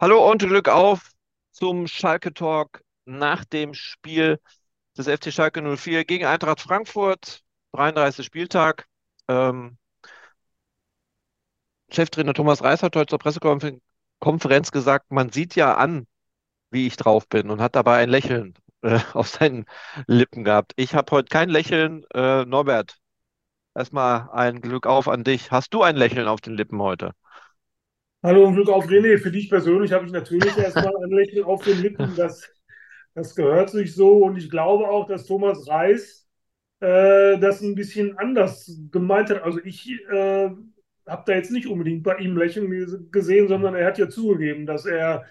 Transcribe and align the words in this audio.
Hallo 0.00 0.30
und 0.30 0.38
Glück 0.42 0.68
auf 0.68 1.10
zum 1.52 1.86
Schalke 1.86 2.32
Talk 2.34 2.82
nach 3.06 3.44
dem 3.44 3.74
Spiel 3.74 4.40
des 4.96 5.06
FC 5.08 5.32
Schalke 5.32 5.62
04 5.62 6.04
gegen 6.04 6.26
Eintracht 6.26 6.60
Frankfurt, 6.60 7.42
33. 7.72 8.24
Spieltag. 8.26 8.86
Ähm, 9.28 9.78
Cheftrainer 11.90 12.34
Thomas 12.34 12.62
Reis 12.62 12.82
hat 12.82 12.94
heute 12.96 13.10
zur 13.10 13.18
Pressekonferenz 13.18 14.70
gesagt, 14.70 15.10
man 15.10 15.30
sieht 15.30 15.54
ja 15.56 15.74
an, 15.76 16.06
wie 16.70 16.86
ich 16.86 16.96
drauf 16.96 17.28
bin 17.28 17.50
und 17.50 17.60
hat 17.62 17.76
dabei 17.76 17.98
ein 17.98 18.10
Lächeln 18.10 18.54
äh, 18.82 19.00
auf 19.14 19.28
seinen 19.28 19.66
Lippen 20.06 20.44
gehabt. 20.44 20.72
Ich 20.76 20.94
habe 20.94 21.10
heute 21.12 21.28
kein 21.30 21.48
Lächeln. 21.50 22.04
Äh, 22.14 22.44
Norbert, 22.46 22.98
erstmal 23.74 24.30
ein 24.32 24.60
Glück 24.60 24.86
auf 24.86 25.08
an 25.08 25.24
dich. 25.24 25.50
Hast 25.52 25.74
du 25.74 25.82
ein 25.82 25.96
Lächeln 25.96 26.28
auf 26.28 26.40
den 26.40 26.54
Lippen 26.54 26.80
heute? 26.82 27.12
Hallo 28.24 28.46
und 28.46 28.54
Glück 28.54 28.70
auf 28.70 28.86
René. 28.86 29.18
Für 29.18 29.30
dich 29.30 29.50
persönlich 29.50 29.92
habe 29.92 30.06
ich 30.06 30.12
natürlich 30.12 30.56
erstmal 30.56 30.96
ein 30.96 31.10
Lächeln 31.10 31.44
auf 31.44 31.62
den 31.62 31.82
Lippen. 31.82 32.14
Das, 32.16 32.50
das 33.14 33.34
gehört 33.34 33.68
sich 33.68 33.94
so. 33.94 34.24
Und 34.24 34.38
ich 34.38 34.48
glaube 34.48 34.88
auch, 34.88 35.06
dass 35.06 35.26
Thomas 35.26 35.68
Reis 35.68 36.26
äh, 36.80 37.38
das 37.38 37.60
ein 37.60 37.74
bisschen 37.74 38.16
anders 38.16 38.80
gemeint 38.90 39.28
hat. 39.28 39.42
Also 39.42 39.60
ich 39.62 39.90
äh, 40.10 40.48
habe 41.06 41.22
da 41.26 41.34
jetzt 41.34 41.50
nicht 41.50 41.66
unbedingt 41.66 42.02
bei 42.02 42.16
ihm 42.16 42.34
Lächeln 42.38 43.10
gesehen, 43.10 43.46
sondern 43.48 43.74
er 43.74 43.86
hat 43.86 43.98
ja 43.98 44.08
zugegeben, 44.08 44.64
dass 44.64 44.86
er, 44.86 45.26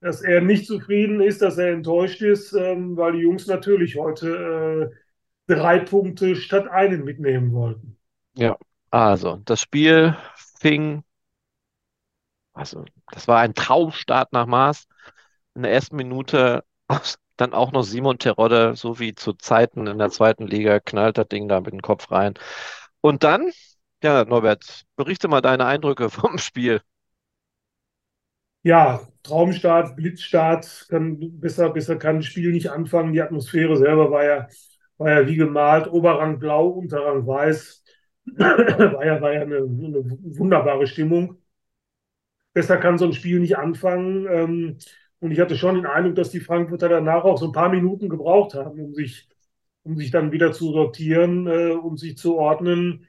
dass 0.00 0.20
er 0.20 0.40
nicht 0.40 0.66
zufrieden 0.66 1.20
ist, 1.20 1.42
dass 1.42 1.58
er 1.58 1.68
enttäuscht 1.68 2.22
ist, 2.22 2.54
ähm, 2.54 2.96
weil 2.96 3.12
die 3.12 3.20
Jungs 3.20 3.46
natürlich 3.46 3.94
heute 3.96 4.90
äh, 5.48 5.54
drei 5.54 5.78
Punkte 5.78 6.34
statt 6.34 6.66
einen 6.66 7.04
mitnehmen 7.04 7.52
wollten. 7.52 7.96
Ja, 8.34 8.56
also 8.90 9.40
das 9.44 9.60
Spiel 9.60 10.16
fing 10.58 11.04
Also, 12.54 12.84
das 13.12 13.28
war 13.28 13.40
ein 13.40 13.54
Traumstart 13.54 14.32
nach 14.32 14.46
Maß. 14.46 14.86
In 15.54 15.62
der 15.62 15.72
ersten 15.72 15.96
Minute 15.96 16.64
dann 17.36 17.54
auch 17.54 17.72
noch 17.72 17.82
Simon 17.82 18.18
Terodde, 18.18 18.76
so 18.76 18.98
wie 18.98 19.14
zu 19.14 19.32
Zeiten 19.34 19.86
in 19.86 19.98
der 19.98 20.10
zweiten 20.10 20.46
Liga, 20.46 20.80
knallt 20.80 21.18
das 21.18 21.28
Ding 21.28 21.48
da 21.48 21.60
mit 21.60 21.72
dem 21.72 21.82
Kopf 21.82 22.10
rein. 22.10 22.34
Und 23.00 23.24
dann, 23.24 23.52
ja, 24.02 24.24
Norbert, 24.24 24.84
berichte 24.96 25.28
mal 25.28 25.40
deine 25.42 25.66
Eindrücke 25.66 26.10
vom 26.10 26.38
Spiel. 26.38 26.82
Ja, 28.64 29.00
Traumstart, 29.24 29.96
Blitzstart, 29.96 30.86
kann, 30.88 31.18
besser, 31.40 31.70
besser 31.70 31.96
kann 31.96 32.16
das 32.16 32.26
Spiel 32.26 32.52
nicht 32.52 32.70
anfangen. 32.70 33.12
Die 33.12 33.20
Atmosphäre 33.20 33.76
selber 33.76 34.10
war 34.10 34.24
ja, 34.24 34.48
war 34.98 35.10
ja 35.10 35.26
wie 35.26 35.34
gemalt, 35.36 35.88
Oberrang 35.88 36.38
blau, 36.38 36.68
Unterrang 36.68 37.26
weiß. 37.26 37.84
war 38.26 39.04
ja, 39.04 39.20
war 39.20 39.32
ja 39.32 39.42
eine, 39.42 39.56
eine 39.56 40.04
wunderbare 40.38 40.86
Stimmung. 40.86 41.41
Besser 42.52 42.76
kann 42.78 42.98
so 42.98 43.06
ein 43.06 43.12
Spiel 43.14 43.40
nicht 43.40 43.56
anfangen. 43.58 44.26
Ähm, 44.30 44.78
und 45.20 45.30
ich 45.32 45.40
hatte 45.40 45.56
schon 45.56 45.76
den 45.76 45.86
Eindruck, 45.86 46.16
dass 46.16 46.30
die 46.30 46.40
Frankfurter 46.40 46.88
danach 46.88 47.24
auch 47.24 47.38
so 47.38 47.46
ein 47.46 47.52
paar 47.52 47.68
Minuten 47.70 48.08
gebraucht 48.08 48.54
haben, 48.54 48.80
um 48.80 48.94
sich, 48.94 49.28
um 49.84 49.96
sich 49.96 50.10
dann 50.10 50.32
wieder 50.32 50.52
zu 50.52 50.72
sortieren 50.72 51.46
äh, 51.46 51.72
und 51.72 51.98
sich 51.98 52.16
zu 52.18 52.36
ordnen. 52.38 53.06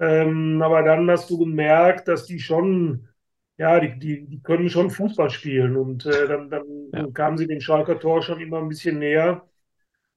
Ähm, 0.00 0.60
aber 0.62 0.82
dann 0.82 1.10
hast 1.10 1.30
du 1.30 1.38
gemerkt, 1.38 2.08
dass 2.08 2.26
die 2.26 2.38
schon, 2.40 3.08
ja, 3.58 3.80
die, 3.80 3.98
die, 3.98 4.26
die 4.28 4.42
können 4.42 4.70
schon 4.70 4.90
Fußball 4.90 5.30
spielen. 5.30 5.76
Und 5.76 6.06
äh, 6.06 6.28
dann, 6.28 6.50
dann 6.50 6.64
Ja, 6.92 7.06
kamen 7.14 7.38
sie 7.38 7.46
dem 7.46 7.60
Schalker 7.60 7.98
Tor 7.98 8.22
schon 8.22 8.40
immer 8.40 8.58
ein 8.58 8.68
bisschen 8.68 8.98
näher. 8.98 9.48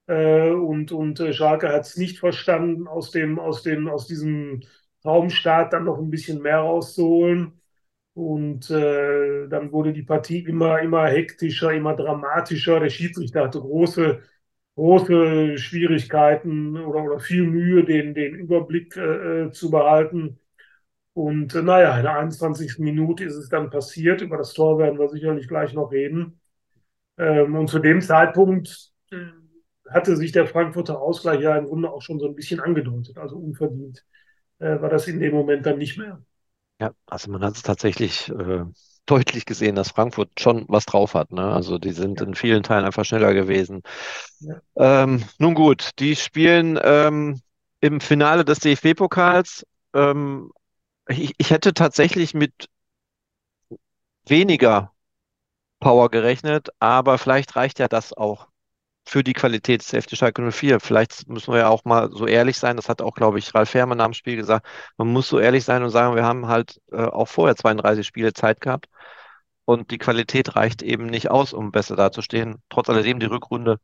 Äh, 0.08 0.52
und 0.52 0.92
und 0.92 1.20
äh, 1.20 1.34
Schalke 1.34 1.70
hat 1.70 1.82
es 1.86 1.98
nicht 1.98 2.20
verstanden, 2.20 2.88
aus 2.88 3.12
dem, 3.12 3.40
aus 3.40 3.64
dem, 3.64 3.88
aus 3.90 4.08
diesem 4.08 4.62
Traumstart 5.04 5.74
dann 5.74 5.86
noch 5.86 6.00
ein 6.00 6.10
bisschen 6.10 6.42
mehr 6.42 6.60
rauszuholen. 6.60 7.62
Und 8.20 8.70
äh, 8.70 9.48
dann 9.48 9.72
wurde 9.72 9.94
die 9.94 10.04
Partie 10.04 10.40
immer, 10.44 10.82
immer 10.82 11.08
hektischer, 11.08 11.72
immer 11.74 11.96
dramatischer. 11.96 12.82
Der 12.82 12.90
Schiedsrichter 12.90 13.46
hatte 13.46 13.62
große, 13.62 14.20
große 14.76 15.58
Schwierigkeiten 15.58 16.76
oder, 16.78 17.04
oder 17.04 17.20
viel 17.22 17.46
Mühe, 17.46 17.86
den, 17.86 18.14
den 18.14 18.36
Überblick 18.36 18.98
äh, 18.98 19.46
äh, 19.46 19.52
zu 19.52 19.72
behalten. 19.72 20.38
Und 21.14 21.56
äh, 21.56 21.62
naja, 21.64 21.98
in 21.98 22.04
der 22.04 22.18
21. 22.20 22.80
Minute 22.80 23.24
ist 23.24 23.36
es 23.36 23.50
dann 23.50 23.70
passiert. 23.70 24.22
Über 24.22 24.38
das 24.38 24.54
Tor 24.54 24.80
werden 24.80 25.00
wir 25.00 25.10
sicherlich 25.10 25.48
gleich 25.48 25.74
noch 25.74 25.92
reden. 25.92 26.42
Ähm, 27.18 27.56
und 27.56 27.70
zu 27.70 27.80
dem 27.80 28.02
Zeitpunkt 28.02 28.92
äh, 29.12 29.18
hatte 29.90 30.18
sich 30.18 30.34
der 30.34 30.48
Frankfurter 30.48 31.02
Ausgleich 31.02 31.42
ja 31.42 31.58
im 31.58 31.68
Grunde 31.68 31.90
auch 31.92 32.02
schon 32.02 32.20
so 32.20 32.28
ein 32.28 32.36
bisschen 32.36 32.60
angedeutet. 32.60 33.18
Also 33.18 33.38
unverdient 33.38 34.06
äh, 34.60 34.82
war 34.82 34.90
das 34.90 35.08
in 35.08 35.22
dem 35.22 35.34
Moment 35.34 35.66
dann 35.66 35.78
nicht 35.78 35.98
mehr. 35.98 36.22
Ja, 36.80 36.92
also 37.08 37.32
man 37.32 37.44
hat 37.44 37.56
es 37.56 37.64
tatsächlich 37.64 38.30
äh, 38.30 38.64
deutlich 39.06 39.46
gesehen, 39.46 39.76
dass 39.76 39.90
Frankfurt 39.92 40.40
schon 40.40 40.66
was 40.70 40.86
drauf 40.86 41.14
hat, 41.14 41.32
ne? 41.32 41.52
Also 41.52 41.78
die 41.80 41.92
sind 41.92 42.20
Ja, 42.20 42.26
in 42.28 42.36
vielen 42.36 42.64
Teilen 42.64 42.86
einfach 42.86 43.06
schneller 43.06 43.34
gewesen. 43.34 43.82
ja. 44.40 44.62
Ähm, 44.78 45.26
nun 45.40 45.56
gut, 45.56 45.92
die 46.00 46.16
spielen 46.16 46.80
ähm, 46.84 47.42
im 47.82 48.02
Finale 48.02 48.46
des 48.46 48.60
DFB-Pokals. 48.60 49.66
Ähm, 49.96 50.52
ich, 51.10 51.36
ich 51.38 51.52
hätte 51.52 51.74
tatsächlich 51.74 52.34
mit 52.36 52.54
weniger 54.30 54.94
Power 55.82 56.10
gerechnet, 56.12 56.70
aber 56.80 57.18
vielleicht 57.20 57.56
reicht 57.58 57.80
ja 57.80 57.88
das 57.90 58.14
auch 58.14 58.48
für 59.10 59.24
die 59.24 59.34
Qualität 59.34 59.82
des 59.82 59.90
FC 60.06 60.16
Schalke 60.16 60.52
04. 60.52 60.80
Vielleicht 60.80 61.28
müssen 61.28 61.52
wir 61.52 61.62
ja 61.62 61.68
auch 61.70 61.84
mal 61.84 62.12
so 62.12 62.28
ehrlich 62.28 62.60
sein, 62.60 62.76
das 62.76 62.90
hat 62.90 63.02
auch, 63.02 63.16
glaube 63.16 63.40
ich, 63.40 63.56
Ralf 63.56 63.74
nach 63.74 64.06
dem 64.06 64.14
Spiel 64.14 64.36
gesagt, 64.36 64.68
man 64.98 65.08
muss 65.08 65.28
so 65.28 65.40
ehrlich 65.40 65.66
sein 65.66 65.82
und 65.82 65.90
sagen, 65.90 66.16
wir 66.16 66.24
haben 66.24 66.48
halt 66.48 66.80
äh, 66.92 67.06
auch 67.06 67.28
vorher 67.28 67.56
32 67.56 68.06
Spiele 68.06 68.34
Zeit 68.34 68.62
gehabt 68.62 68.86
und 69.66 69.90
die 69.90 69.98
Qualität 69.98 70.56
reicht 70.56 70.84
eben 70.84 71.08
nicht 71.08 71.32
aus, 71.32 71.54
um 71.54 71.72
besser 71.72 71.96
dazustehen. 71.96 72.62
Trotz 72.70 72.88
alledem 72.88 73.20
die 73.20 73.26
Rückrunde, 73.26 73.80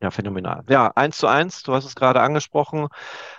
ja, 0.00 0.10
phänomenal. 0.10 0.64
Ja, 0.70 0.90
eins 0.94 1.18
zu 1.18 1.26
eins, 1.26 1.62
du 1.62 1.74
hast 1.74 1.84
es 1.84 1.94
gerade 1.94 2.22
angesprochen. 2.22 2.88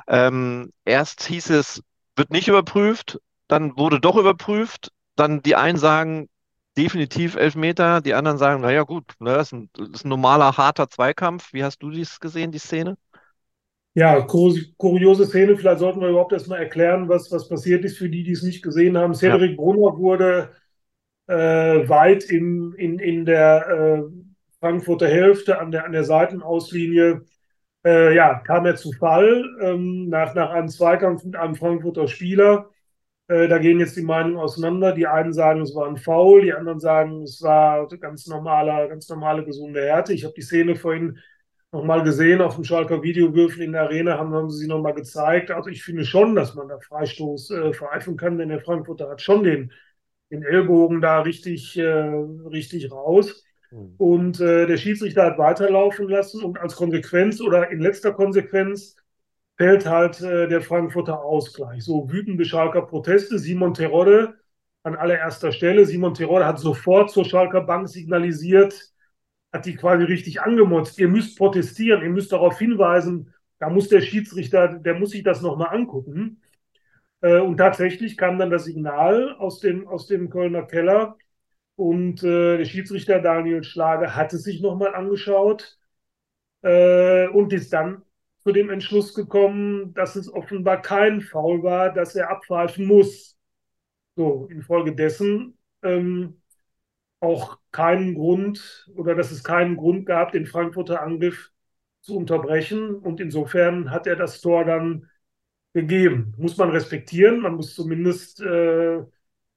Ähm, 0.07 0.71
erst 0.85 1.23
hieß 1.23 1.49
es, 1.49 1.81
wird 2.15 2.29
nicht 2.29 2.47
überprüft, 2.47 3.19
dann 3.47 3.75
wurde 3.75 3.99
doch 3.99 4.17
überprüft, 4.17 4.91
dann 5.15 5.41
die 5.41 5.55
einen 5.55 5.79
sagen, 5.79 6.29
definitiv 6.77 7.35
Elfmeter, 7.35 8.01
die 8.01 8.13
anderen 8.13 8.37
sagen, 8.37 8.61
naja 8.61 8.83
gut, 8.83 9.05
ne, 9.19 9.33
das 9.33 9.47
ist 9.47 9.53
ein, 9.53 9.69
das 9.73 9.89
ist 9.89 10.05
ein 10.05 10.09
normaler, 10.09 10.57
harter 10.57 10.89
Zweikampf. 10.89 11.53
Wie 11.53 11.63
hast 11.63 11.79
du 11.79 11.89
dies 11.89 12.19
gesehen, 12.19 12.51
die 12.51 12.59
Szene? 12.59 12.97
Ja, 13.95 14.21
kur 14.21 14.55
kuriose 14.77 15.27
Szene. 15.27 15.55
Vielleicht 15.55 15.79
sollten 15.79 16.01
wir 16.01 16.09
überhaupt 16.09 16.33
erstmal 16.33 16.59
erklären, 16.59 17.09
was, 17.09 17.31
was 17.31 17.47
passiert 17.47 17.85
ist 17.85 17.97
für 17.97 18.09
die, 18.09 18.23
die 18.23 18.31
es 18.31 18.41
nicht 18.41 18.63
gesehen 18.63 18.97
haben. 18.97 19.13
Ja, 19.13 19.19
Cedric 19.19 19.55
Brunner 19.55 19.97
wurde 19.97 20.49
äh, 21.27 21.87
weit 21.87 22.23
in, 22.23 22.73
in, 22.73 22.99
in 22.99 23.25
der 23.25 23.67
äh, 23.67 24.01
Frankfurter 24.59 25.07
Hälfte 25.07 25.59
an 25.59 25.71
der, 25.71 25.85
an 25.85 25.91
der 25.91 26.05
Seitenauslinie, 26.05 27.21
äh, 27.85 28.15
ja, 28.15 28.39
kam 28.39 28.65
er 28.65 28.75
zu 28.75 28.91
Fall 28.93 29.43
ähm, 29.61 30.09
nach, 30.09 30.33
nach 30.33 30.51
einem 30.51 30.69
Zweikampf 30.69 31.23
mit 31.23 31.35
einem 31.35 31.55
Frankfurter 31.55 32.07
Spieler. 32.07 32.69
Äh, 33.27 33.47
da 33.47 33.57
gehen 33.57 33.79
jetzt 33.79 33.95
die 33.95 34.03
Meinungen 34.03 34.37
auseinander. 34.37 34.93
Die 34.93 35.07
einen 35.07 35.33
sagen, 35.33 35.61
es 35.61 35.73
war 35.75 35.87
ein 35.87 35.97
Foul, 35.97 36.41
die 36.41 36.53
anderen 36.53 36.79
sagen, 36.79 37.23
es 37.23 37.41
war 37.41 37.87
ganz 37.87 38.27
normaler, 38.27 38.87
ganz 38.87 39.07
normale 39.09 39.45
gesunde 39.45 39.81
Härte. 39.81 40.13
Ich 40.13 40.23
habe 40.23 40.33
die 40.35 40.41
Szene 40.41 40.75
vorhin 40.75 41.19
nochmal 41.71 42.03
gesehen 42.03 42.41
auf 42.41 42.55
dem 42.55 42.63
Schalker 42.63 43.01
Videowürfel 43.01 43.63
in 43.63 43.71
der 43.71 43.83
Arena, 43.83 44.17
haben, 44.17 44.33
haben 44.33 44.49
sie 44.49 44.59
sie 44.59 44.67
nochmal 44.67 44.93
gezeigt. 44.93 45.51
Also 45.51 45.69
ich 45.69 45.83
finde 45.83 46.05
schon, 46.05 46.35
dass 46.35 46.53
man 46.53 46.67
da 46.67 46.77
Freistoß 46.79 47.49
äh, 47.51 47.73
pfeifen 47.73 48.15
kann, 48.15 48.37
denn 48.37 48.49
der 48.49 48.61
Frankfurter 48.61 49.09
hat 49.09 49.21
schon 49.21 49.43
den, 49.43 49.71
den 50.29 50.43
Ellbogen 50.43 51.01
da 51.01 51.21
richtig, 51.21 51.77
äh, 51.77 51.83
richtig 51.83 52.91
raus. 52.91 53.43
Hm. 53.69 53.95
Und 53.97 54.39
äh, 54.39 54.67
der 54.67 54.77
Schiedsrichter 54.77 55.23
hat 55.25 55.37
weiterlaufen 55.39 56.07
lassen 56.07 56.43
und 56.43 56.59
als 56.59 56.75
Konsequenz 56.75 57.41
oder 57.41 57.71
in 57.71 57.79
letzter 57.79 58.13
Konsequenz 58.13 58.95
fällt 59.63 59.85
halt 59.85 60.19
äh, 60.19 60.49
der 60.49 60.61
Frankfurter 60.61 61.21
Ausgleich. 61.23 61.85
So 61.85 62.11
wütende 62.11 62.43
Schalker 62.43 62.81
Proteste. 62.81 63.39
Simon 63.39 63.73
Terodde 63.73 64.35
an 64.83 64.95
allererster 64.95 65.53
Stelle. 65.53 65.85
Simon 65.85 66.13
Terodde 66.13 66.45
hat 66.45 66.59
sofort 66.59 67.11
zur 67.11 67.23
Schalker 67.23 67.61
Bank 67.61 67.87
signalisiert, 67.87 68.91
hat 69.53 69.65
die 69.65 69.77
quasi 69.77 70.03
richtig 70.03 70.41
angemotzt. 70.41 70.99
Ihr 70.99 71.07
müsst 71.07 71.37
protestieren, 71.37 72.01
ihr 72.03 72.09
müsst 72.09 72.33
darauf 72.33 72.59
hinweisen, 72.59 73.33
da 73.59 73.69
muss 73.69 73.87
der 73.87 74.01
Schiedsrichter, 74.01 74.79
der 74.79 74.95
muss 74.95 75.11
sich 75.11 75.23
das 75.23 75.41
nochmal 75.41 75.73
angucken. 75.73 76.41
Äh, 77.21 77.39
und 77.39 77.55
tatsächlich 77.55 78.17
kam 78.17 78.37
dann 78.37 78.49
das 78.49 78.65
Signal 78.65 79.33
aus 79.39 79.61
dem, 79.61 79.87
aus 79.87 80.07
dem 80.07 80.29
Kölner 80.29 80.63
Keller 80.63 81.15
und 81.77 82.21
äh, 82.21 82.57
der 82.57 82.65
Schiedsrichter 82.65 83.19
Daniel 83.21 83.63
Schlager 83.63 84.13
hat 84.13 84.33
es 84.33 84.43
sich 84.43 84.61
nochmal 84.61 84.93
angeschaut 84.93 85.79
äh, 86.63 87.27
und 87.29 87.53
ist 87.53 87.71
dann 87.71 88.03
zu 88.45 88.51
dem 88.51 88.69
Entschluss 88.69 89.13
gekommen, 89.13 89.93
dass 89.93 90.15
es 90.15 90.31
offenbar 90.31 90.81
kein 90.81 91.21
Foul 91.21 91.63
war, 91.63 91.93
dass 91.93 92.15
er 92.15 92.29
abpfeifen 92.29 92.85
muss. 92.85 93.37
So, 94.15 94.47
infolgedessen 94.51 95.57
ähm, 95.81 96.41
auch 97.19 97.59
keinen 97.71 98.15
Grund 98.15 98.89
oder 98.95 99.15
dass 99.15 99.31
es 99.31 99.43
keinen 99.43 99.77
Grund 99.77 100.05
gab, 100.05 100.33
den 100.33 100.45
Frankfurter 100.45 101.01
Angriff 101.01 101.51
zu 102.01 102.17
unterbrechen. 102.17 102.95
Und 102.95 103.21
insofern 103.21 103.91
hat 103.91 104.07
er 104.07 104.15
das 104.15 104.41
Tor 104.41 104.65
dann 104.65 105.09
gegeben. 105.73 106.33
Muss 106.37 106.57
man 106.57 106.69
respektieren. 106.71 107.41
Man 107.41 107.55
muss 107.55 107.75
zumindest 107.75 108.41
äh, 108.41 109.03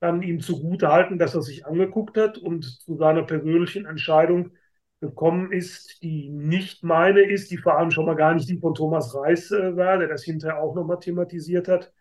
dann 0.01 0.23
ihm 0.23 0.41
zugute 0.41 0.89
halten, 0.89 1.19
dass 1.19 1.35
er 1.35 1.43
sich 1.43 1.67
angeguckt 1.67 2.17
hat 2.17 2.39
und 2.39 2.65
zu 2.65 2.97
seiner 2.97 3.23
persönlichen 3.25 3.87
Entscheidung 3.87 4.53
gekommen 5.01 5.53
ist, 5.53 6.03
die 6.03 6.29
nicht 6.31 6.83
meine 6.83 7.21
ist, 7.21 7.51
die 7.51 7.59
vor 7.59 7.79
allem 7.79 7.91
schon 7.91 8.07
mal 8.07 8.17
gar 8.17 8.35
nicht 8.35 8.49
die 8.49 8.59
von 8.59 8.75
Thomas 8.75 9.15
Reis 9.15 9.51
äh, 9.51 9.77
war, 9.77 9.99
der 9.99 10.09
das 10.09 10.25
hinterher 10.25 10.59
auch 10.61 10.75
nochmal 10.75 10.99
thematisiert 11.01 11.69
hat. 11.69 11.93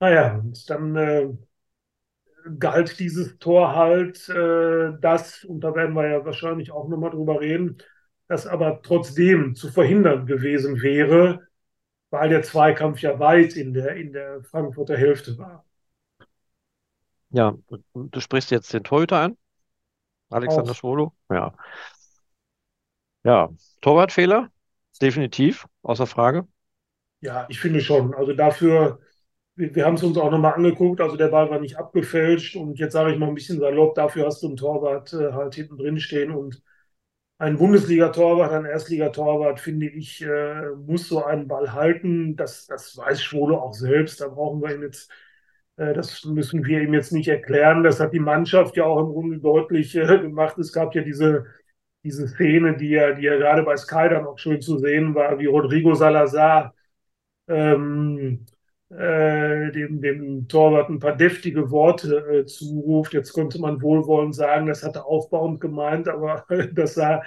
Naja, 0.00 0.36
und 0.38 0.68
dann 0.70 0.96
äh, 0.96 1.28
galt 2.58 2.98
dieses 2.98 3.38
Tor 3.38 3.74
halt, 3.74 4.28
äh, 4.28 4.92
das, 5.00 5.44
und 5.44 5.60
da 5.60 5.74
werden 5.74 5.94
wir 5.94 6.08
ja 6.08 6.24
wahrscheinlich 6.24 6.70
auch 6.72 6.88
nochmal 6.88 7.10
drüber 7.10 7.40
reden, 7.40 7.78
das 8.28 8.46
aber 8.46 8.80
trotzdem 8.82 9.54
zu 9.54 9.70
verhindern 9.70 10.26
gewesen 10.26 10.80
wäre, 10.82 11.46
weil 12.10 12.28
der 12.30 12.42
Zweikampf 12.42 13.00
ja 13.00 13.18
weit 13.18 13.56
in 13.56 13.74
der, 13.74 13.96
in 13.96 14.12
der 14.12 14.42
Frankfurter 14.44 14.96
Hälfte 14.96 15.36
war. 15.38 15.64
Ja, 17.30 17.56
du 17.94 18.20
sprichst 18.20 18.50
jetzt 18.50 18.72
den 18.72 18.82
Torhüter 18.82 19.20
an, 19.20 19.36
Alexander 20.30 20.70
Auch. 20.70 20.76
Schwolo. 20.76 21.12
Ja. 21.30 21.52
Ja, 23.24 23.50
Torwartfehler, 23.82 24.50
definitiv, 25.00 25.66
außer 25.82 26.06
Frage. 26.06 26.46
Ja, 27.20 27.46
ich 27.50 27.60
finde 27.60 27.80
schon. 27.80 28.14
Also 28.14 28.32
dafür, 28.32 29.00
wir, 29.56 29.74
wir 29.74 29.84
haben 29.84 29.94
es 29.94 30.02
uns 30.02 30.16
auch 30.16 30.30
nochmal 30.30 30.54
angeguckt, 30.54 31.00
also 31.00 31.16
der 31.16 31.28
Ball 31.28 31.50
war 31.50 31.60
nicht 31.60 31.76
abgefälscht 31.76 32.56
und 32.56 32.78
jetzt 32.78 32.92
sage 32.94 33.12
ich 33.12 33.18
mal 33.18 33.28
ein 33.28 33.34
bisschen 33.34 33.60
salopp, 33.60 33.94
dafür 33.94 34.26
hast 34.26 34.42
du 34.42 34.48
einen 34.48 34.56
Torwart 34.56 35.12
äh, 35.12 35.32
halt 35.32 35.54
hinten 35.54 35.76
drin 35.76 36.00
stehen 36.00 36.30
und 36.30 36.62
ein 37.38 37.56
Bundesliga-Torwart, 37.58 38.52
ein 38.52 38.66
Erstligatorwart, 38.66 39.60
finde 39.60 39.88
ich, 39.88 40.22
äh, 40.22 40.70
muss 40.76 41.08
so 41.08 41.24
einen 41.24 41.48
Ball 41.48 41.72
halten. 41.72 42.36
Das, 42.36 42.66
das 42.66 42.96
weiß 42.96 43.22
Schwolo 43.22 43.58
auch 43.58 43.72
selbst. 43.72 44.20
Da 44.20 44.28
brauchen 44.28 44.60
wir 44.62 44.74
ihn 44.74 44.82
jetzt, 44.82 45.10
das 45.94 46.24
müssen 46.26 46.64
wir 46.66 46.82
ihm 46.82 46.92
jetzt 46.94 47.12
nicht 47.12 47.28
erklären. 47.28 47.82
Das 47.82 48.00
hat 48.00 48.12
die 48.12 48.20
Mannschaft 48.20 48.76
ja 48.76 48.84
auch 48.84 49.00
im 49.00 49.12
Grunde 49.12 49.38
deutlich 49.38 49.96
äh, 49.96 50.18
gemacht. 50.18 50.58
Es 50.58 50.72
gab 50.72 50.94
ja 50.94 51.02
diese, 51.02 51.46
diese 52.04 52.28
Szene, 52.28 52.76
die 52.76 52.90
ja, 52.90 53.12
die 53.12 53.22
ja 53.22 53.36
gerade 53.36 53.62
bei 53.62 53.76
Sky 53.76 54.08
dann 54.10 54.26
auch 54.26 54.38
schön 54.38 54.60
zu 54.60 54.78
sehen 54.78 55.14
war, 55.14 55.38
wie 55.38 55.46
Rodrigo 55.46 55.94
Salazar 55.94 56.74
ähm, 57.48 58.46
äh, 58.90 59.70
dem, 59.72 60.00
dem 60.02 60.48
Torwart 60.48 60.90
ein 60.90 60.98
paar 60.98 61.16
deftige 61.16 61.70
Worte 61.70 62.40
äh, 62.40 62.46
zuruft. 62.46 63.14
Jetzt 63.14 63.32
könnte 63.32 63.60
man 63.60 63.80
wohlwollend 63.82 64.34
sagen, 64.34 64.66
das 64.66 64.82
hatte 64.82 65.04
aufbauend 65.04 65.60
gemeint, 65.60 66.08
aber 66.08 66.44
das 66.74 66.94
sah, 66.94 67.22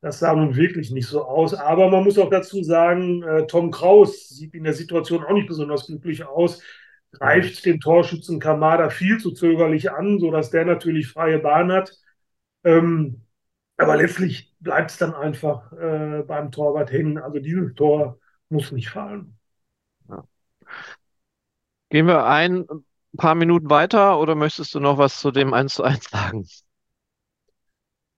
das 0.00 0.18
sah 0.20 0.34
nun 0.34 0.56
wirklich 0.56 0.90
nicht 0.90 1.06
so 1.06 1.24
aus. 1.24 1.54
Aber 1.54 1.90
man 1.90 2.04
muss 2.04 2.18
auch 2.18 2.30
dazu 2.30 2.62
sagen, 2.62 3.22
äh, 3.22 3.46
Tom 3.46 3.70
Kraus 3.70 4.28
sieht 4.28 4.54
in 4.54 4.64
der 4.64 4.74
Situation 4.74 5.24
auch 5.24 5.32
nicht 5.32 5.48
besonders 5.48 5.86
glücklich 5.86 6.26
aus, 6.26 6.62
greift 7.12 7.64
den 7.64 7.80
Torschützen 7.80 8.40
Kamada 8.40 8.90
viel 8.90 9.18
zu 9.18 9.32
zögerlich 9.32 9.90
an, 9.90 10.18
sodass 10.18 10.50
der 10.50 10.64
natürlich 10.64 11.08
freie 11.08 11.38
Bahn 11.38 11.72
hat. 11.72 11.92
Ähm, 12.64 13.22
aber 13.76 13.96
letztlich 13.96 14.54
bleibt 14.60 14.90
es 14.90 14.98
dann 14.98 15.14
einfach 15.14 15.72
äh, 15.72 16.22
beim 16.26 16.50
Torwart 16.50 16.90
hängen. 16.92 17.18
Also 17.18 17.38
dieses 17.38 17.74
Tor 17.74 18.18
muss 18.48 18.72
nicht 18.72 18.90
fallen. 18.90 19.38
Ja. 20.08 20.24
Gehen 21.90 22.06
wir 22.06 22.26
ein 22.26 22.66
paar 23.16 23.34
Minuten 23.34 23.70
weiter 23.70 24.18
oder 24.18 24.34
möchtest 24.34 24.74
du 24.74 24.80
noch 24.80 24.98
was 24.98 25.20
zu 25.20 25.30
dem 25.30 25.54
1 25.54 25.74
zu 25.74 25.84
1 25.84 26.10
sagen? 26.10 26.46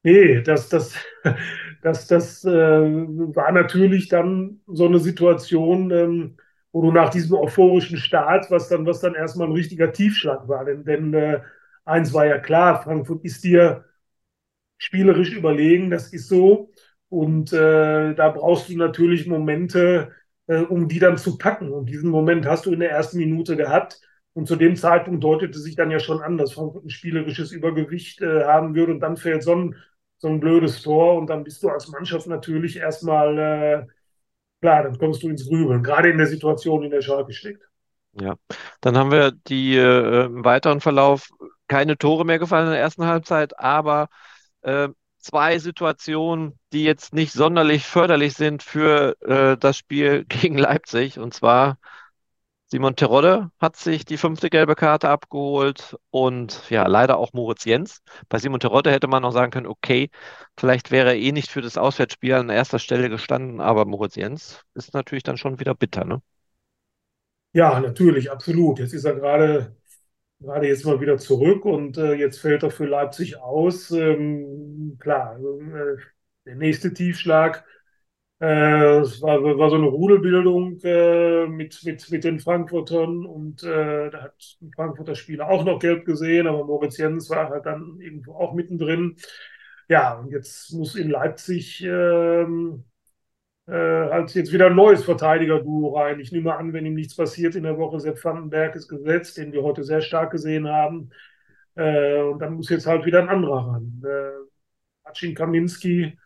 Nee, 0.03 0.41
das, 0.43 0.69
das, 0.69 0.95
das, 1.83 2.07
das 2.07 2.45
äh, 2.45 2.51
war 2.51 3.53
natürlich 3.53 4.09
dann 4.09 4.61
so 4.67 4.87
eine 4.87 4.99
Situation, 4.99 5.91
ähm, 5.91 6.37
wo 6.73 6.83
du 6.83 6.93
nach 6.93 7.11
diesem 7.11 7.37
euphorischen 7.37 7.99
Start, 7.99 8.51
was 8.51 8.69
dann, 8.69 8.87
was 8.87 9.01
dann 9.01 9.15
erstmal 9.15 9.49
ein 9.49 9.55
richtiger 9.55 9.93
Tiefschlag 9.93 10.49
war. 10.49 10.65
Denn, 10.65 10.85
denn 10.85 11.15
äh, 11.15 11.41
eins 11.85 12.13
war 12.15 12.27
ja 12.27 12.39
klar, 12.39 12.83
Frankfurt 12.83 13.25
ist 13.25 13.45
dir 13.45 13.85
spielerisch 14.79 15.33
überlegen, 15.33 15.91
das 15.91 16.13
ist 16.13 16.29
so. 16.29 16.71
Und 17.09 17.53
äh, 17.53 18.15
da 18.15 18.29
brauchst 18.31 18.69
du 18.69 18.77
natürlich 18.77 19.27
Momente, 19.27 20.13
äh, 20.47 20.61
um 20.63 20.89
die 20.89 21.01
dann 21.01 21.19
zu 21.19 21.39
packen. 21.39 21.71
Und 21.71 21.87
diesen 21.87 22.11
Moment 22.11 22.47
hast 22.47 22.67
du 22.67 22.73
in 22.73 22.81
der 22.81 22.91
ersten 22.91 23.19
Minute 23.19 23.57
gehabt. 23.57 24.01
Und 24.33 24.47
zu 24.47 24.55
dem 24.55 24.77
Zeitpunkt 24.77 25.25
deutete 25.25 25.59
sich 25.59 25.75
dann 25.75 25.91
ja 25.91 25.99
schon 25.99 26.23
an, 26.23 26.39
dass 26.39 26.53
Frankfurt 26.53 26.85
ein 26.85 26.91
spielerisches 26.91 27.51
Übergewicht 27.53 28.23
äh, 28.23 28.45
haben 28.45 28.75
würde. 28.77 28.93
Und 28.93 29.01
dann 29.01 29.17
fällt 29.17 29.43
so 29.43 29.57
ein, 29.57 29.77
so 30.19 30.29
ein 30.29 30.39
blödes 30.41 30.83
Tor. 30.83 31.17
Und 31.19 31.29
dann 31.29 31.43
bist 31.45 31.63
du 31.63 31.69
als 31.69 31.89
Mannschaft 31.89 32.29
natürlich 32.29 32.77
erstmal, 32.77 33.39
äh, 33.39 33.87
klar, 34.61 34.85
dann 34.85 34.99
kommst 34.99 35.23
du 35.23 35.29
ins 35.29 35.49
Grübeln. 35.49 35.83
Gerade 35.83 36.11
in 36.11 36.19
der 36.19 36.27
Situation, 36.27 36.83
in 36.83 36.91
der 36.91 37.03
Schalke 37.03 37.33
steckt. 37.33 37.63
Ja, 38.13 38.35
dann 38.81 38.97
haben 38.97 39.13
wir 39.13 39.31
die 39.33 39.77
äh, 39.77 40.25
im 40.27 40.45
weiteren 40.45 40.81
Verlauf 40.81 41.31
keine 41.69 41.97
Tore 41.97 42.25
mehr 42.25 42.39
gefallen 42.41 42.67
in 42.67 42.73
der 42.73 42.81
ersten 42.81 43.07
Halbzeit, 43.07 43.59
aber 43.59 44.09
äh, 44.63 44.89
zwei 45.19 45.59
Situationen, 45.59 46.59
die 46.73 46.83
jetzt 46.83 47.15
nicht 47.15 47.33
sonderlich 47.33 47.87
förderlich 47.87 48.35
sind 48.35 48.63
für 48.63 49.17
äh, 49.23 49.57
das 49.57 49.77
Spiel 49.77 50.25
gegen 50.29 50.59
Leipzig. 50.59 51.19
Und 51.19 51.35
zwar 51.35 51.79
Simon 52.71 52.95
Terodde 52.97 53.51
hat 53.59 53.77
sich 53.77 54.05
die 54.05 54.17
fünfte 54.17 54.49
gelbe 54.49 54.75
Karte 54.77 55.09
abgeholt 55.11 55.97
und 56.11 56.71
ja, 56.71 56.87
leider 56.87 57.19
auch 57.19 57.33
Moritz 57.33 57.65
Jens. 57.65 58.01
Bei 58.29 58.39
Simon 58.39 58.61
Terodde 58.61 58.91
hätte 58.93 59.09
man 59.09 59.23
noch 59.23 59.33
sagen 59.33 59.51
können, 59.51 59.67
okay, 59.67 60.09
vielleicht 60.57 60.91
wäre 60.91 61.09
er 61.11 61.17
eh 61.17 61.33
nicht 61.33 61.51
für 61.51 61.63
das 61.63 61.77
Auswärtsspiel 61.77 62.35
an 62.35 62.49
erster 62.49 62.79
Stelle 62.79 63.09
gestanden, 63.11 63.61
aber 63.61 63.85
Moritz 63.87 64.15
Jens 64.17 64.63
ist 64.75 64.95
natürlich 64.95 65.25
dann 65.25 65.37
schon 65.37 65.59
wieder 65.61 65.75
bitter, 65.75 66.05
ne? 66.05 66.23
Ja, 67.53 67.81
natürlich, 67.81 68.31
absolut. 68.31 68.79
Jetzt 68.79 68.93
ist 68.93 69.05
er 69.05 69.15
gerade 69.15 69.77
gerade 70.41 70.69
jetzt 70.69 70.85
mal 70.87 71.01
wieder 71.01 71.19
zurück 71.19 71.65
und 71.67 71.99
äh, 71.99 72.15
jetzt 72.15 72.41
fällt 72.41 72.63
er 72.65 72.71
für 72.71 72.87
Leipzig 72.87 73.39
aus. 73.39 73.91
Ähm, 73.93 74.97
klar, 75.01 75.39
äh, 75.41 75.97
der 76.47 76.57
nächste 76.57 76.95
Tiefschlag. 76.95 77.65
Äh, 78.41 79.01
es 79.01 79.21
war, 79.21 79.43
war 79.43 79.69
so 79.71 79.77
eine 79.77 79.87
Rudelbildung 79.87 80.79
äh, 80.83 81.47
mit, 81.47 81.83
mit, 81.85 82.11
mit 82.11 82.25
den 82.25 82.41
Frankfurtern 82.41 83.27
und 83.27 83.63
äh, 83.63 84.11
da 84.11 84.23
hat 84.23 84.57
ein 84.63 84.73
Frankfurter 84.75 85.15
Spieler 85.15 85.49
auch 85.51 85.65
noch 85.65 85.79
gelb 85.79 86.07
gesehen, 86.07 86.47
aber 86.47 86.65
Moritz 86.65 86.97
Jens 86.97 87.29
war 87.29 87.51
halt 87.51 87.67
dann 87.67 88.01
irgendwo 88.01 88.35
auch 88.35 88.55
mittendrin. 88.55 89.17
Ja, 89.89 90.15
und 90.19 90.31
jetzt 90.33 90.73
muss 90.73 90.95
in 90.95 91.11
Leipzig 91.11 91.83
ähm, 91.85 92.85
äh, 93.67 93.73
halt 93.73 94.35
jetzt 94.35 94.53
wieder 94.53 94.67
ein 94.67 94.77
neues 94.77 95.05
Verteidiger-Duo 95.05 95.97
rein. 95.99 96.21
Ich 96.21 96.33
nehme 96.33 96.57
an, 96.57 96.73
wenn 96.73 96.87
ihm 96.87 96.95
nichts 96.95 97.17
passiert 97.17 97.55
in 97.57 97.65
der 97.65 97.79
Woche, 97.79 98.01
Sepp 98.01 98.23
Vandenberg 98.25 98.75
ist 98.77 98.89
gesetzt, 98.89 99.39
den 99.39 99.53
wir 99.53 99.63
heute 99.63 99.85
sehr 99.85 100.01
stark 100.03 100.33
gesehen 100.33 100.69
haben. 100.69 101.11
Äh, 101.77 102.23
und 102.23 102.41
dann 102.41 102.55
muss 102.55 102.71
jetzt 102.71 102.87
halt 102.87 103.05
wieder 103.07 103.21
ein 103.23 103.29
anderer 103.29 103.69
ran. 103.75 104.03
Äh, 104.05 105.09
Acin 105.09 105.35
Kaminski 105.35 106.19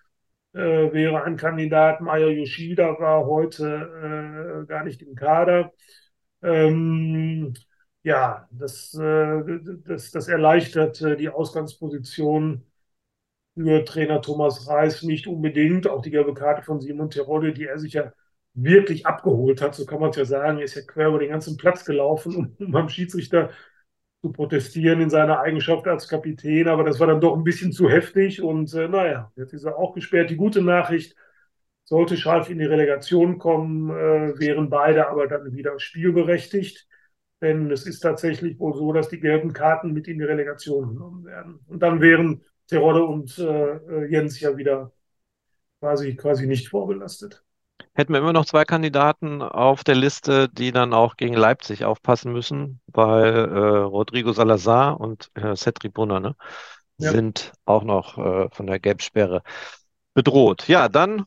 äh, 0.54 0.92
wäre 0.92 1.22
ein 1.24 1.36
Kandidat. 1.36 2.00
Maya 2.00 2.28
Yoshida 2.28 2.98
war 3.00 3.26
heute 3.26 4.62
äh, 4.64 4.66
gar 4.66 4.84
nicht 4.84 5.02
im 5.02 5.14
Kader. 5.14 5.72
Ähm, 6.42 7.54
ja, 8.02 8.48
das, 8.52 8.94
äh, 8.94 9.42
das, 9.84 10.10
das 10.12 10.28
erleichtert 10.28 11.00
äh, 11.02 11.16
die 11.16 11.28
Ausgangsposition 11.30 12.64
für 13.54 13.84
Trainer 13.84 14.20
Thomas 14.22 14.68
Reis 14.68 15.02
nicht 15.02 15.26
unbedingt. 15.26 15.86
Auch 15.88 16.02
die 16.02 16.10
gelbe 16.10 16.34
Karte 16.34 16.62
von 16.62 16.80
Simon 16.80 17.10
Terodde, 17.10 17.52
die 17.52 17.64
er 17.66 17.78
sich 17.78 17.94
ja 17.94 18.12
wirklich 18.54 19.06
abgeholt 19.06 19.60
hat, 19.62 19.74
so 19.74 19.84
kann 19.86 20.00
man 20.00 20.10
es 20.10 20.16
ja 20.16 20.24
sagen, 20.24 20.58
ist 20.60 20.74
ja 20.76 20.82
quer 20.82 21.08
über 21.08 21.18
den 21.18 21.30
ganzen 21.30 21.56
Platz 21.56 21.84
gelaufen, 21.84 22.54
um 22.58 22.70
beim 22.72 22.88
Schiedsrichter 22.88 23.50
zu 24.24 24.32
protestieren 24.32 25.02
in 25.02 25.10
seiner 25.10 25.40
Eigenschaft 25.40 25.86
als 25.86 26.08
Kapitän. 26.08 26.66
Aber 26.66 26.82
das 26.82 26.98
war 26.98 27.06
dann 27.06 27.20
doch 27.20 27.36
ein 27.36 27.44
bisschen 27.44 27.72
zu 27.72 27.90
heftig. 27.90 28.40
Und 28.40 28.72
äh, 28.72 28.88
naja, 28.88 29.30
jetzt 29.36 29.52
ist 29.52 29.64
er 29.64 29.76
auch 29.76 29.92
gesperrt. 29.92 30.30
Die 30.30 30.36
gute 30.36 30.62
Nachricht, 30.62 31.14
sollte 31.84 32.16
Schalke 32.16 32.50
in 32.52 32.58
die 32.58 32.64
Relegation 32.64 33.38
kommen, 33.38 33.90
äh, 33.90 34.38
wären 34.38 34.70
beide 34.70 35.08
aber 35.08 35.26
dann 35.28 35.52
wieder 35.52 35.78
spielberechtigt. 35.78 36.88
Denn 37.42 37.70
es 37.70 37.86
ist 37.86 38.00
tatsächlich 38.00 38.58
wohl 38.58 38.74
so, 38.74 38.94
dass 38.94 39.10
die 39.10 39.20
gelben 39.20 39.52
Karten 39.52 39.92
mit 39.92 40.08
in 40.08 40.18
die 40.18 40.24
Relegation 40.24 40.88
genommen 40.94 41.26
werden. 41.26 41.60
Und 41.66 41.82
dann 41.82 42.00
wären 42.00 42.42
Terodde 42.66 43.04
und 43.04 43.38
äh, 43.38 44.06
Jens 44.06 44.40
ja 44.40 44.56
wieder 44.56 44.92
quasi, 45.80 46.16
quasi 46.16 46.46
nicht 46.46 46.68
vorbelastet. 46.68 47.44
Hätten 47.94 48.12
wir 48.12 48.20
immer 48.20 48.32
noch 48.32 48.44
zwei 48.44 48.64
Kandidaten 48.64 49.40
auf 49.42 49.84
der 49.84 49.94
Liste, 49.94 50.48
die 50.48 50.72
dann 50.72 50.92
auch 50.92 51.16
gegen 51.16 51.34
Leipzig 51.34 51.84
aufpassen 51.84 52.32
müssen, 52.32 52.80
weil 52.86 53.34
äh, 53.34 53.58
Rodrigo 53.58 54.32
Salazar 54.32 55.00
und 55.00 55.30
äh, 55.34 55.54
Cedric 55.54 55.92
Brunner 55.92 56.20
ne, 56.20 56.36
ja. 56.98 57.12
sind 57.12 57.52
auch 57.64 57.84
noch 57.84 58.18
äh, 58.18 58.48
von 58.50 58.66
der 58.66 58.80
Gelbsperre 58.80 59.42
bedroht. 60.12 60.66
Ja, 60.68 60.88
dann 60.88 61.24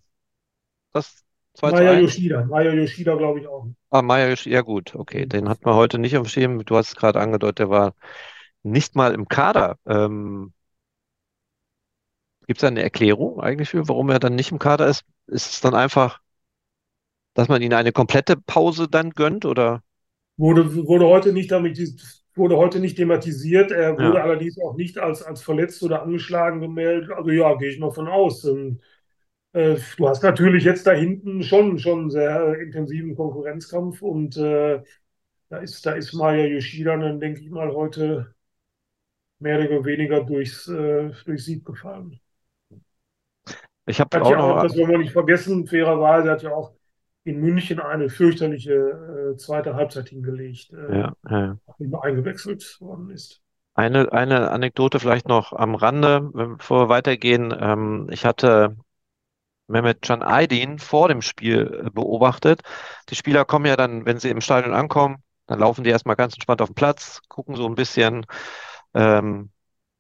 das 0.94 1.24
2 1.54 1.72
Maya 1.72 2.00
Yoshida, 2.00 2.46
Maya 2.46 2.74
Yoshida 2.74 3.16
glaube 3.16 3.40
ich 3.40 3.48
auch. 3.48 3.68
Ah, 3.90 4.02
Maya 4.02 4.30
Yoshida, 4.30 4.56
ja 4.56 4.62
gut, 4.62 4.94
okay, 4.94 5.26
mhm. 5.26 5.30
den 5.30 5.50
hat 5.50 5.66
man 5.66 5.76
heute 5.76 6.00
nicht 6.00 6.18
auf 6.18 6.28
dem 6.28 6.30
Schirm. 6.30 6.66
Du 6.66 6.76
hast 6.76 6.90
es 6.90 6.96
gerade 6.96 7.20
angedeutet, 7.20 7.60
der 7.60 7.70
war 7.70 7.94
nicht 8.64 8.96
mal 8.96 9.14
im 9.14 9.28
Kader. 9.28 9.78
Ähm, 9.86 10.54
Gibt 12.46 12.60
es 12.60 12.64
eine 12.64 12.84
Erklärung 12.84 13.42
eigentlich 13.42 13.70
für, 13.70 13.88
warum 13.90 14.10
er 14.10 14.20
dann 14.20 14.36
nicht 14.36 14.52
im 14.52 14.60
Kader 14.60 14.88
ist? 14.88 15.04
Ist 15.28 15.54
es 15.54 15.62
dann 15.62 15.76
einfach, 15.76 16.20
dass 17.38 17.48
man 17.50 17.62
ihm 17.62 17.72
eine 17.74 17.94
komplette 17.94 18.36
Pause 18.38 18.90
dann 18.90 19.12
gönnt 19.12 19.46
oder? 19.46 19.84
Wurde, 20.38 20.76
wurde 20.88 21.06
heute 21.08 21.34
nicht 21.34 21.52
damit 21.52 21.80
wurde 22.36 22.58
heute 22.58 22.80
nicht 22.80 22.98
thematisiert. 22.98 23.72
Er 23.72 24.00
wurde 24.00 24.22
Ja. 24.22 24.22
allerdings 24.22 24.60
auch 24.60 24.76
nicht 24.76 25.00
als, 25.00 25.24
als 25.24 25.42
verletzt 25.42 25.82
oder 25.84 26.04
angeschlagen 26.04 26.62
gemeldet. 26.62 27.10
Also 27.12 27.32
ja, 27.32 27.56
gehe 27.56 27.70
ich 27.72 27.80
mal 27.80 27.92
von 27.92 28.08
aus. 28.08 28.46
Und, 28.46 28.80
äh, 29.54 29.78
du 29.98 30.10
hast 30.10 30.24
natürlich 30.24 30.64
jetzt 30.66 30.88
da 30.88 30.94
hinten 30.94 31.44
schon, 31.44 31.80
schon 31.80 32.00
einen 32.02 32.12
sehr 32.12 32.60
intensiven 32.60 33.16
Konkurrenzkampf 33.16 34.02
und 34.04 34.38
äh, 34.38 34.84
da 35.50 35.58
ist, 35.60 35.86
da 35.86 35.94
ist 35.94 36.14
Maya 36.14 36.46
Yoshida 36.48 36.98
dann, 36.98 37.20
denke 37.22 37.42
ich 37.42 37.50
mal, 37.52 37.72
heute 37.74 38.34
mehr 39.40 39.58
oder 39.60 39.84
weniger 39.86 40.24
durchs, 40.24 40.68
äh, 40.68 41.12
durchs 41.26 41.46
Sieg 41.46 41.66
gefallen. 41.66 42.20
Ich 43.86 44.00
habe 44.00 44.18
auch 44.18 44.30
ja 44.30 44.42
auch, 44.42 44.60
noch, 44.60 44.60
das 44.60 44.76
wollen 44.76 44.90
wir 44.92 44.98
nicht 45.00 45.12
vergessen, 45.14 45.68
fairerweise 45.68 46.32
hat 46.32 46.44
ja 46.44 46.52
auch 46.54 46.74
in 47.28 47.42
München 47.42 47.80
eine 47.82 48.10
fürchterliche 48.10 48.74
äh, 48.74 49.38
zweite 49.38 49.76
Halbzeit 49.76 50.08
hingelegt, 50.10 50.72
äh, 50.72 51.00
ja, 51.00 51.14
ja. 51.30 51.58
eingewechselt 52.02 52.80
worden 52.80 53.10
ist. 53.10 53.42
Eine, 53.74 54.14
eine 54.14 54.50
Anekdote 54.50 55.00
vielleicht 55.00 55.28
noch 55.28 55.52
am 55.52 55.76
Rande, 55.76 56.22
bevor 56.22 56.86
wir 56.86 56.90
weitergehen. 56.90 57.54
Ähm, 57.60 58.08
ich 58.12 58.26
hatte 58.26 58.78
Mehmet 59.68 60.02
Can 60.02 60.24
Aydin 60.24 60.80
vor 60.80 61.10
dem 61.10 61.22
Spiel 61.22 61.84
äh, 61.86 61.90
beobachtet. 61.90 62.62
Die 63.10 63.16
Spieler 63.16 63.44
kommen 63.44 63.66
ja 63.66 63.76
dann, 63.76 64.06
wenn 64.06 64.20
sie 64.20 64.30
im 64.30 64.42
Stadion 64.42 64.74
ankommen, 64.74 65.18
dann 65.48 65.60
laufen 65.60 65.84
die 65.84 65.90
erstmal 65.90 66.16
ganz 66.16 66.34
entspannt 66.34 66.62
auf 66.62 66.70
den 66.70 66.76
Platz, 66.76 67.22
gucken 67.28 67.58
so 67.58 67.68
ein 67.68 67.76
bisschen. 67.76 68.26
Ähm, 68.94 69.52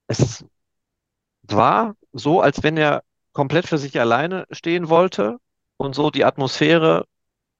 es 0.07 0.45
war 1.43 1.95
so, 2.13 2.39
als 2.39 2.63
wenn 2.63 2.77
er 2.77 3.03
komplett 3.33 3.67
für 3.67 3.77
sich 3.77 3.99
alleine 3.99 4.45
stehen 4.49 4.87
wollte 4.87 5.37
und 5.75 5.93
so 5.93 6.09
die 6.09 6.23
Atmosphäre 6.23 7.05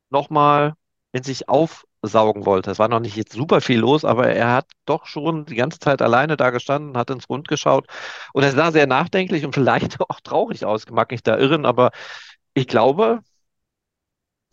nochmal 0.10 0.74
in 1.12 1.24
sich 1.24 1.50
aufsaugen 1.50 2.46
wollte. 2.46 2.72
Es 2.72 2.80
war 2.80 2.88
noch 2.90 3.00
nicht 3.00 3.16
jetzt 3.16 3.34
super 3.34 3.62
viel 3.62 3.80
los, 3.80 4.06
aber 4.06 4.30
er 4.30 4.54
hat 4.54 4.68
doch 4.86 5.06
schon 5.06 5.46
die 5.46 5.56
ganze 5.56 5.80
Zeit 5.80 6.02
alleine 6.02 6.38
da 6.38 6.50
gestanden, 6.52 6.98
hat 6.98 7.10
ins 7.10 7.30
Rund 7.30 7.48
geschaut 7.48 7.88
und 8.34 8.44
er 8.44 8.52
sah 8.52 8.72
sehr 8.72 8.88
nachdenklich 8.88 9.46
und 9.46 9.54
vielleicht 9.56 10.00
auch 10.10 10.20
traurig 10.22 10.66
aus. 10.66 10.90
Mag 10.90 11.12
mich 11.12 11.24
da 11.24 11.38
irren, 11.38 11.66
aber 11.66 11.92
ich 12.54 12.68
glaube, 12.68 13.22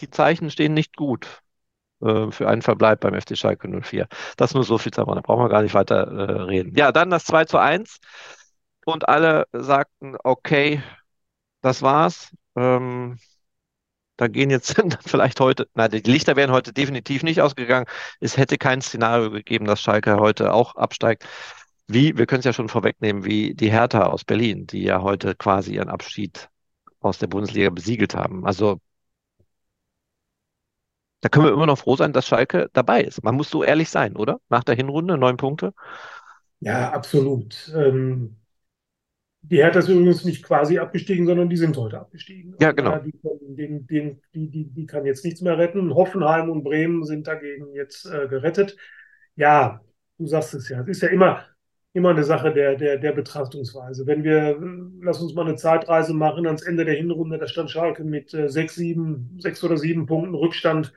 die 0.00 0.11
Zeichen 0.11 0.50
stehen 0.50 0.75
nicht 0.75 0.96
gut 0.96 1.42
äh, 2.02 2.30
für 2.30 2.49
einen 2.49 2.62
Verbleib 2.62 3.00
beim 3.00 3.14
FC 3.14 3.37
Schalke 3.37 3.68
04. 3.68 4.08
Das 4.37 4.54
nur 4.54 4.64
so 4.64 4.78
viel 4.78 4.92
zu 4.92 5.04
da 5.04 5.20
brauchen 5.20 5.44
wir 5.44 5.49
gar 5.49 5.62
nicht 5.62 5.75
weiter 5.75 6.06
äh, 6.06 6.42
reden. 6.42 6.75
Ja, 6.76 6.92
dann 6.92 7.11
das 7.11 7.25
2 7.25 7.44
zu 7.44 7.58
1 7.58 7.99
und 8.87 9.08
alle 9.08 9.46
sagten, 9.52 10.16
okay, 10.23 10.82
das 11.62 11.82
war's. 11.82 12.30
Ähm, 12.56 13.18
da 14.25 14.28
gehen 14.28 14.50
jetzt 14.50 14.75
vielleicht 15.07 15.40
heute, 15.40 15.69
nein, 15.75 15.90
die 15.90 15.99
Lichter 16.11 16.37
wären 16.37 16.50
heute 16.50 16.73
definitiv 16.73 17.23
nicht 17.23 17.40
ausgegangen. 17.40 17.87
Es 18.21 18.37
hätte 18.37 18.59
kein 18.59 18.81
Szenario 18.81 19.31
gegeben, 19.31 19.66
dass 19.66 19.81
Schalke 19.81 20.16
heute 20.16 20.52
auch 20.52 20.76
absteigt. 20.76 21.25
Wie, 21.87 22.16
wir 22.16 22.26
können 22.26 22.38
es 22.40 22.47
ja 22.47 22.54
schon 22.54 22.69
vorwegnehmen, 22.71 23.25
wie 23.25 23.54
die 23.54 23.71
Hertha 23.71 24.07
aus 24.07 24.25
Berlin, 24.25 24.66
die 24.66 24.83
ja 24.83 25.02
heute 25.02 25.35
quasi 25.35 25.75
ihren 25.75 25.90
Abschied 25.90 26.49
aus 27.00 27.19
der 27.19 27.26
Bundesliga 27.26 27.69
besiegelt 27.69 28.14
haben. 28.14 28.47
Also 28.47 28.81
da 31.21 31.28
können 31.28 31.47
wir 31.47 31.52
immer 31.52 31.66
noch 31.66 31.78
froh 31.78 31.97
sein, 31.97 32.12
dass 32.12 32.26
Schalke 32.26 32.71
dabei 32.73 33.02
ist. 33.02 33.23
Man 33.23 33.35
muss 33.35 33.50
so 33.50 33.62
ehrlich 33.62 33.90
sein, 33.90 34.16
oder? 34.16 34.40
Nach 34.49 34.64
der 34.64 34.75
Hinrunde 34.75 35.19
neun 35.19 35.37
Punkte. 35.37 35.75
Ja, 36.61 36.93
absolut. 36.93 37.71
Ähm, 37.75 38.37
die 39.51 39.59
Hertha 39.59 39.81
ist 39.81 39.89
übrigens 39.89 40.25
nicht 40.25 40.43
quasi 40.43 40.79
abgestiegen, 40.79 41.27
sondern 41.27 41.49
die 41.49 41.57
sind 41.57 41.77
heute 41.77 42.01
abgestiegen. 42.01 42.55
Ja, 42.61 42.73
genau. 42.73 42.99
Die, 42.99 43.13
den, 43.55 43.87
den, 43.87 44.21
die, 44.35 44.51
die, 44.51 44.65
die 44.71 44.87
kann 44.87 45.05
jetzt 45.05 45.25
nichts 45.25 45.43
mehr 45.43 45.59
retten. 45.59 45.95
Hoffenheim 45.95 46.49
und 46.49 46.65
Bremen 46.65 47.05
sind 47.05 47.27
dagegen 47.27 47.75
jetzt 47.75 48.07
äh, 48.07 48.27
gerettet. 48.29 48.77
Ja, 49.37 49.81
du 50.19 50.27
sagst 50.27 50.55
es 50.55 50.69
ja. 50.69 50.81
Es 50.83 50.89
ist 50.89 51.03
ja 51.03 51.09
immer, 51.09 51.45
immer 51.93 52.11
eine 52.11 52.25
Sache 52.25 52.53
der, 52.53 52.77
der, 52.77 52.97
der 52.97 53.13
Betrachtungsweise. 53.13 54.07
Wenn 54.07 54.25
wir, 54.25 54.59
lass 55.03 55.21
uns 55.21 55.35
mal 55.35 55.47
eine 55.47 55.57
Zeitreise 55.57 56.15
machen, 56.15 56.47
ans 56.47 56.63
Ende 56.63 56.85
der 56.85 56.95
Hinrunde, 56.95 57.39
da 57.39 57.47
stand 57.47 57.71
Schalke 57.71 58.03
mit 58.03 58.33
äh, 58.33 58.49
sechs, 58.49 58.77
sieben, 58.77 59.37
sechs 59.39 59.63
oder 59.63 59.77
sieben 59.77 60.07
Punkten 60.07 60.35
Rückstand 60.35 60.93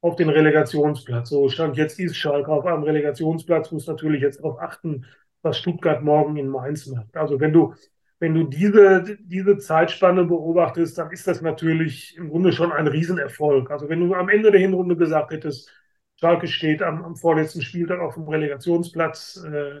auf 0.00 0.16
den 0.16 0.30
Relegationsplatz. 0.30 1.28
So 1.28 1.48
stand 1.48 1.76
jetzt 1.76 1.98
ist 1.98 2.16
Schalke 2.16 2.50
auf 2.50 2.64
einem 2.64 2.82
Relegationsplatz, 2.82 3.72
muss 3.72 3.86
natürlich 3.86 4.22
jetzt 4.22 4.38
darauf 4.38 4.58
achten, 4.58 5.04
was 5.44 5.58
Stuttgart 5.58 6.02
morgen 6.02 6.36
in 6.36 6.48
Mainz 6.48 6.86
macht. 6.86 7.16
Also 7.16 7.40
wenn 7.40 7.52
du, 7.52 7.74
wenn 8.18 8.34
du 8.34 8.44
diese, 8.44 9.18
diese 9.20 9.58
Zeitspanne 9.58 10.24
beobachtest, 10.24 10.98
dann 10.98 11.10
ist 11.10 11.26
das 11.26 11.42
natürlich 11.42 12.16
im 12.16 12.30
Grunde 12.30 12.52
schon 12.52 12.72
ein 12.72 12.86
Riesenerfolg. 12.86 13.70
Also 13.70 13.88
wenn 13.88 14.00
du 14.00 14.14
am 14.14 14.28
Ende 14.28 14.50
der 14.50 14.60
Hinrunde 14.60 14.96
gesagt 14.96 15.32
hättest, 15.32 15.70
Schalke 16.16 16.46
steht 16.46 16.82
am, 16.82 17.04
am 17.04 17.16
vorletzten 17.16 17.62
Spieltag 17.62 18.00
auf 18.00 18.14
dem 18.14 18.28
Relegationsplatz, 18.28 19.44
äh, 19.44 19.80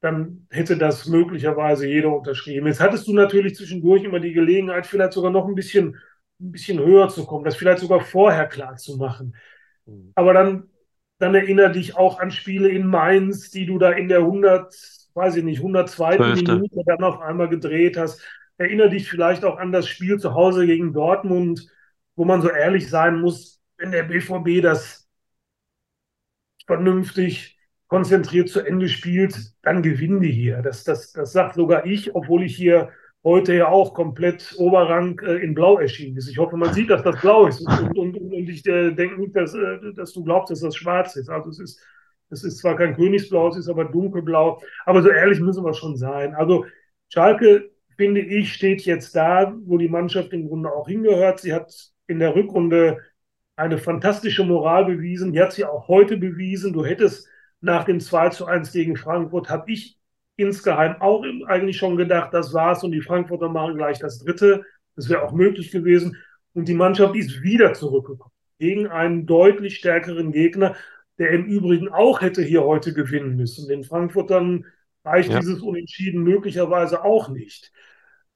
dann 0.00 0.46
hätte 0.50 0.76
das 0.76 1.06
möglicherweise 1.06 1.88
jeder 1.88 2.14
unterschrieben. 2.14 2.66
Jetzt 2.66 2.80
hattest 2.80 3.08
du 3.08 3.14
natürlich 3.14 3.56
zwischendurch 3.56 4.04
immer 4.04 4.20
die 4.20 4.32
Gelegenheit, 4.32 4.86
vielleicht 4.86 5.14
sogar 5.14 5.30
noch 5.30 5.48
ein 5.48 5.54
bisschen 5.54 5.96
ein 6.40 6.52
bisschen 6.52 6.78
höher 6.78 7.08
zu 7.08 7.24
kommen, 7.24 7.44
das 7.44 7.56
vielleicht 7.56 7.80
sogar 7.80 8.00
vorher 8.00 8.46
klar 8.46 8.76
zu 8.76 8.96
machen. 8.96 9.34
Mhm. 9.86 10.12
Aber 10.14 10.32
dann, 10.32 10.68
dann 11.18 11.34
erinnere 11.34 11.72
dich 11.72 11.96
auch 11.96 12.18
an 12.18 12.30
Spiele 12.30 12.68
in 12.68 12.86
Mainz, 12.86 13.50
die 13.50 13.66
du 13.66 13.78
da 13.78 13.92
in 13.92 14.08
der 14.08 14.18
100, 14.18 14.74
weiß 15.14 15.36
ich 15.36 15.44
nicht, 15.44 15.58
102. 15.58 16.16
12. 16.16 16.42
Minute 16.42 16.82
dann 16.84 17.04
auf 17.04 17.20
einmal 17.20 17.48
gedreht 17.48 17.96
hast. 17.96 18.22
Erinnere 18.58 18.90
dich 18.90 19.08
vielleicht 19.08 19.44
auch 19.44 19.58
an 19.58 19.72
das 19.72 19.88
Spiel 19.88 20.18
zu 20.18 20.34
Hause 20.34 20.66
gegen 20.66 20.92
Dortmund, 20.92 21.68
wo 22.16 22.24
man 22.24 22.42
so 22.42 22.50
ehrlich 22.50 22.88
sein 22.88 23.20
muss, 23.20 23.60
wenn 23.78 23.92
der 23.92 24.04
BVB 24.04 24.62
das 24.62 25.08
vernünftig 26.66 27.58
konzentriert 27.88 28.48
zu 28.48 28.60
Ende 28.60 28.88
spielt, 28.88 29.52
dann 29.62 29.82
gewinnen 29.82 30.20
die 30.20 30.32
hier. 30.32 30.62
Das, 30.62 30.84
das, 30.84 31.12
das 31.12 31.32
sagt 31.32 31.54
sogar 31.54 31.86
ich, 31.86 32.14
obwohl 32.14 32.42
ich 32.42 32.56
hier 32.56 32.90
heute 33.26 33.54
ja 33.54 33.68
auch 33.68 33.92
komplett 33.92 34.54
Oberrang 34.56 35.18
äh, 35.18 35.38
in 35.38 35.52
Blau 35.52 35.78
erschienen 35.78 36.16
ist. 36.16 36.28
Ich 36.28 36.38
hoffe, 36.38 36.56
man 36.56 36.72
sieht, 36.72 36.90
dass 36.90 37.02
das 37.02 37.20
blau 37.20 37.48
ist. 37.48 37.60
Und, 37.60 37.98
und, 37.98 38.16
und 38.16 38.48
ich 38.48 38.64
äh, 38.66 38.92
denke 38.92 39.20
nicht, 39.20 39.34
dass, 39.34 39.52
äh, 39.52 39.92
dass 39.96 40.12
du 40.12 40.22
glaubst, 40.22 40.52
dass 40.52 40.60
das 40.60 40.76
schwarz 40.76 41.16
ist. 41.16 41.28
Also 41.28 41.50
es 41.50 41.58
ist, 41.58 41.84
es 42.30 42.44
ist 42.44 42.58
zwar 42.58 42.76
kein 42.76 42.94
Königsblau, 42.94 43.48
es 43.48 43.56
ist 43.56 43.68
aber 43.68 43.86
dunkelblau. 43.86 44.62
Aber 44.84 45.02
so 45.02 45.08
ehrlich 45.08 45.40
müssen 45.40 45.64
wir 45.64 45.74
schon 45.74 45.96
sein. 45.96 46.34
Also 46.36 46.66
Schalke, 47.12 47.68
finde 47.96 48.20
ich, 48.20 48.52
steht 48.52 48.82
jetzt 48.82 49.16
da, 49.16 49.56
wo 49.64 49.76
die 49.76 49.88
Mannschaft 49.88 50.32
im 50.32 50.46
Grunde 50.46 50.72
auch 50.72 50.86
hingehört. 50.86 51.40
Sie 51.40 51.52
hat 51.52 51.74
in 52.06 52.20
der 52.20 52.36
Rückrunde 52.36 52.98
eine 53.56 53.78
fantastische 53.78 54.44
Moral 54.44 54.84
bewiesen. 54.84 55.32
Die 55.32 55.40
hat 55.40 55.52
sie 55.52 55.64
auch 55.64 55.88
heute 55.88 56.16
bewiesen. 56.16 56.72
Du 56.72 56.84
hättest 56.84 57.28
nach 57.60 57.82
dem 57.82 57.98
2 57.98 58.28
zu 58.28 58.46
1 58.46 58.70
gegen 58.70 58.96
Frankfurt, 58.96 59.50
habe 59.50 59.72
ich 59.72 59.95
insgeheim 60.36 61.00
auch 61.00 61.24
eigentlich 61.46 61.78
schon 61.78 61.96
gedacht, 61.96 62.32
das 62.32 62.52
war's 62.52 62.84
und 62.84 62.92
die 62.92 63.00
Frankfurter 63.00 63.48
machen 63.48 63.76
gleich 63.76 63.98
das 63.98 64.18
dritte. 64.18 64.64
Das 64.94 65.08
wäre 65.08 65.22
auch 65.22 65.32
möglich 65.32 65.70
gewesen. 65.70 66.16
Und 66.54 66.68
die 66.68 66.74
Mannschaft 66.74 67.16
ist 67.16 67.42
wieder 67.42 67.74
zurückgekommen 67.74 68.32
gegen 68.58 68.86
einen 68.86 69.26
deutlich 69.26 69.76
stärkeren 69.76 70.32
Gegner, 70.32 70.76
der 71.18 71.30
im 71.30 71.44
Übrigen 71.44 71.88
auch 71.88 72.20
hätte 72.20 72.42
hier 72.42 72.64
heute 72.64 72.92
gewinnen 72.94 73.36
müssen. 73.36 73.68
Den 73.68 73.84
Frankfurtern 73.84 74.66
reicht 75.04 75.30
ja. 75.30 75.40
dieses 75.40 75.60
Unentschieden 75.60 76.22
möglicherweise 76.22 77.04
auch 77.04 77.28
nicht. 77.28 77.72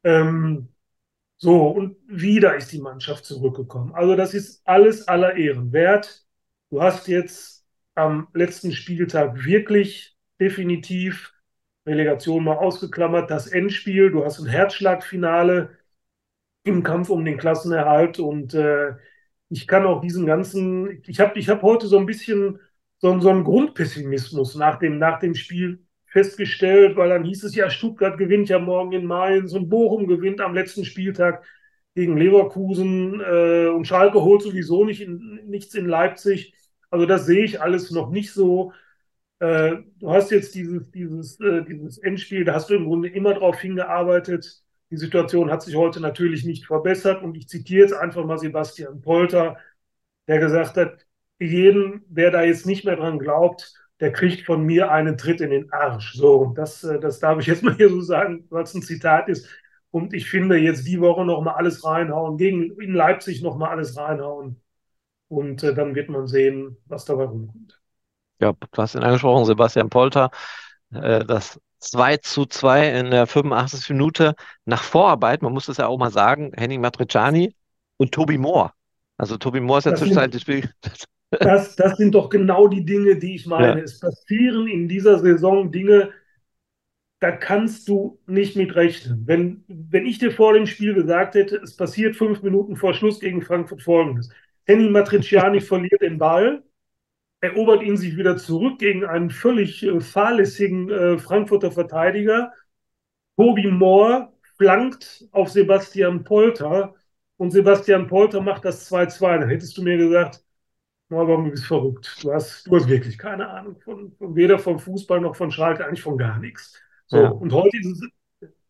Ähm, 0.04 0.68
so, 1.38 1.68
und 1.68 1.96
wieder 2.06 2.56
ist 2.56 2.70
die 2.72 2.80
Mannschaft 2.80 3.24
zurückgekommen. 3.24 3.94
Also 3.94 4.14
das 4.14 4.34
ist 4.34 4.60
alles 4.66 5.08
aller 5.08 5.36
Ehren 5.36 5.72
wert. 5.72 6.26
Du 6.70 6.82
hast 6.82 7.08
jetzt 7.08 7.66
am 7.94 8.28
letzten 8.34 8.72
Spieltag 8.72 9.44
wirklich 9.44 10.16
definitiv 10.38 11.32
Relegation 11.90 12.44
mal 12.44 12.56
ausgeklammert, 12.56 13.30
das 13.30 13.46
Endspiel. 13.48 14.10
Du 14.10 14.24
hast 14.24 14.40
ein 14.40 14.46
Herzschlagfinale 14.46 15.70
im 16.64 16.82
Kampf 16.82 17.10
um 17.10 17.24
den 17.24 17.38
Klassenerhalt 17.38 18.18
und 18.18 18.54
äh, 18.54 18.92
ich 19.48 19.66
kann 19.66 19.86
auch 19.86 20.00
diesen 20.00 20.26
ganzen, 20.26 21.02
ich 21.06 21.20
habe 21.20 21.38
ich 21.38 21.48
hab 21.48 21.62
heute 21.62 21.86
so 21.86 21.98
ein 21.98 22.06
bisschen 22.06 22.60
so, 22.98 23.18
so 23.20 23.30
einen 23.30 23.44
Grundpessimismus 23.44 24.54
nach 24.56 24.78
dem, 24.78 24.98
nach 24.98 25.18
dem 25.18 25.34
Spiel 25.34 25.84
festgestellt, 26.06 26.96
weil 26.96 27.08
dann 27.08 27.24
hieß 27.24 27.44
es 27.44 27.54
ja, 27.54 27.70
Stuttgart 27.70 28.18
gewinnt 28.18 28.48
ja 28.48 28.58
morgen 28.58 28.92
in 28.92 29.06
Mainz 29.06 29.52
und 29.54 29.68
Bochum 29.68 30.06
gewinnt 30.06 30.40
am 30.40 30.54
letzten 30.54 30.84
Spieltag 30.84 31.44
gegen 31.94 32.16
Leverkusen 32.16 33.20
äh, 33.20 33.68
und 33.68 33.86
Schalke 33.86 34.22
holt 34.22 34.42
sowieso 34.42 34.84
nicht 34.84 35.00
in, 35.00 35.40
nichts 35.46 35.74
in 35.74 35.86
Leipzig. 35.86 36.54
Also 36.90 37.06
das 37.06 37.26
sehe 37.26 37.44
ich 37.44 37.60
alles 37.60 37.90
noch 37.90 38.10
nicht 38.10 38.32
so. 38.32 38.72
Äh, 39.40 39.76
du 39.98 40.10
hast 40.10 40.30
jetzt 40.30 40.54
dieses, 40.54 40.90
dieses, 40.92 41.40
äh, 41.40 41.64
dieses 41.64 41.98
Endspiel, 41.98 42.44
da 42.44 42.54
hast 42.54 42.70
du 42.70 42.74
im 42.74 42.84
Grunde 42.86 43.08
immer 43.08 43.34
darauf 43.34 43.60
hingearbeitet. 43.60 44.62
Die 44.90 44.96
Situation 44.96 45.50
hat 45.50 45.62
sich 45.62 45.76
heute 45.76 46.00
natürlich 46.00 46.44
nicht 46.44 46.66
verbessert. 46.66 47.22
Und 47.22 47.36
ich 47.36 47.48
zitiere 47.48 47.82
jetzt 47.82 47.94
einfach 47.94 48.24
mal 48.24 48.38
Sebastian 48.38 49.00
Polter, 49.02 49.56
der 50.28 50.40
gesagt 50.40 50.76
hat, 50.76 51.06
jeden, 51.38 52.04
der 52.08 52.30
da 52.30 52.42
jetzt 52.44 52.66
nicht 52.66 52.84
mehr 52.84 52.96
dran 52.96 53.18
glaubt, 53.18 53.74
der 54.00 54.12
kriegt 54.12 54.46
von 54.46 54.64
mir 54.64 54.90
einen 54.92 55.18
Tritt 55.18 55.40
in 55.40 55.50
den 55.50 55.72
Arsch. 55.72 56.14
So, 56.14 56.52
das, 56.56 56.84
äh, 56.84 57.00
das 57.00 57.20
darf 57.20 57.40
ich 57.40 57.46
jetzt 57.46 57.62
mal 57.62 57.76
hier 57.76 57.90
so 57.90 58.00
sagen, 58.02 58.46
weil 58.50 58.64
es 58.64 58.74
ein 58.74 58.82
Zitat 58.82 59.28
ist. 59.28 59.48
Und 59.90 60.14
ich 60.14 60.28
finde, 60.30 60.56
jetzt 60.58 60.86
die 60.86 61.00
Woche 61.00 61.24
nochmal 61.24 61.54
alles 61.56 61.84
reinhauen, 61.84 62.36
gegen 62.38 62.78
in 62.80 62.94
Leipzig 62.94 63.42
nochmal 63.42 63.70
alles 63.70 63.96
reinhauen. 63.96 64.60
Und 65.28 65.62
äh, 65.64 65.74
dann 65.74 65.94
wird 65.96 66.10
man 66.10 66.26
sehen, 66.28 66.78
was 66.86 67.04
dabei 67.06 67.24
rumkommt. 67.24 67.79
Ja, 68.40 68.52
du 68.52 68.82
hast 68.82 68.94
ihn 68.94 69.02
angesprochen, 69.02 69.44
Sebastian 69.44 69.90
Polter, 69.90 70.30
äh, 70.92 71.24
das 71.24 71.60
2 71.78 72.16
zu 72.18 72.46
2 72.46 72.88
in 72.98 73.10
der 73.10 73.26
85. 73.26 73.94
Minute 73.94 74.34
nach 74.64 74.82
Vorarbeit, 74.82 75.42
man 75.42 75.52
muss 75.52 75.66
das 75.66 75.76
ja 75.78 75.86
auch 75.86 75.98
mal 75.98 76.10
sagen, 76.10 76.52
Henning 76.56 76.80
Matriciani 76.80 77.54
und 77.96 78.12
Toby 78.12 78.38
Moore. 78.38 78.72
Also 79.16 79.36
Toby 79.36 79.60
Moore 79.60 79.80
ist 79.80 79.84
ja 79.86 79.94
zwischenzeitlich 79.94 80.44
das, 81.30 81.76
das 81.76 81.96
sind 81.96 82.14
doch 82.14 82.28
genau 82.28 82.68
die 82.68 82.84
Dinge, 82.84 83.16
die 83.16 83.34
ich 83.34 83.46
Ja. 83.46 83.50
meine. 83.50 83.80
Es 83.82 84.00
passieren 84.00 84.66
in 84.66 84.88
dieser 84.88 85.18
Saison 85.18 85.70
Dinge, 85.70 86.10
da 87.20 87.30
kannst 87.32 87.88
du 87.88 88.18
nicht 88.26 88.56
mit 88.56 88.74
rechnen. 88.76 89.22
Wenn, 89.26 89.64
wenn 89.68 90.06
ich 90.06 90.18
dir 90.18 90.30
vor 90.32 90.54
dem 90.54 90.66
Spiel 90.66 90.94
gesagt 90.94 91.34
hätte, 91.34 91.56
es 91.56 91.76
passiert 91.76 92.16
fünf 92.16 92.42
Minuten 92.42 92.76
vor 92.76 92.94
Schluss 92.94 93.20
gegen 93.20 93.42
Frankfurt 93.42 93.82
Folgendes. 93.82 94.30
Henning 94.66 94.92
Matriciani 94.92 95.60
verliert 95.60 96.00
den 96.00 96.18
Ball, 96.18 96.62
erobert 97.40 97.82
ihn 97.82 97.96
sich 97.96 98.16
wieder 98.16 98.36
zurück 98.36 98.78
gegen 98.78 99.04
einen 99.04 99.30
völlig 99.30 99.82
äh, 99.82 100.00
fahrlässigen 100.00 100.90
äh, 100.90 101.18
Frankfurter 101.18 101.72
Verteidiger. 101.72 102.52
Toby 103.36 103.68
Moore 103.70 104.32
flankt 104.56 105.26
auf 105.32 105.48
Sebastian 105.50 106.24
Polter 106.24 106.94
und 107.36 107.50
Sebastian 107.50 108.06
Polter 108.06 108.40
macht 108.42 108.64
das 108.64 108.86
2-2. 108.86 109.38
Dann 109.38 109.48
hättest 109.48 109.76
du 109.78 109.82
mir 109.82 109.96
gesagt, 109.96 110.42
Norbert, 111.08 111.38
du 111.46 111.50
bist 111.50 111.66
verrückt. 111.66 112.18
Du 112.22 112.32
hast, 112.32 112.66
du 112.66 112.76
hast 112.76 112.88
wirklich 112.88 113.18
keine 113.18 113.48
Ahnung 113.48 113.80
von, 113.80 114.12
von 114.18 114.36
weder 114.36 114.58
vom 114.58 114.78
Fußball 114.78 115.20
noch 115.20 115.36
von 115.36 115.50
Schalke, 115.50 115.84
eigentlich 115.86 116.02
von 116.02 116.18
gar 116.18 116.38
nichts. 116.38 116.78
So, 117.06 117.18
Ja. 117.18 117.28
und 117.30 117.52
heute 117.52 117.76
es, 117.78 118.00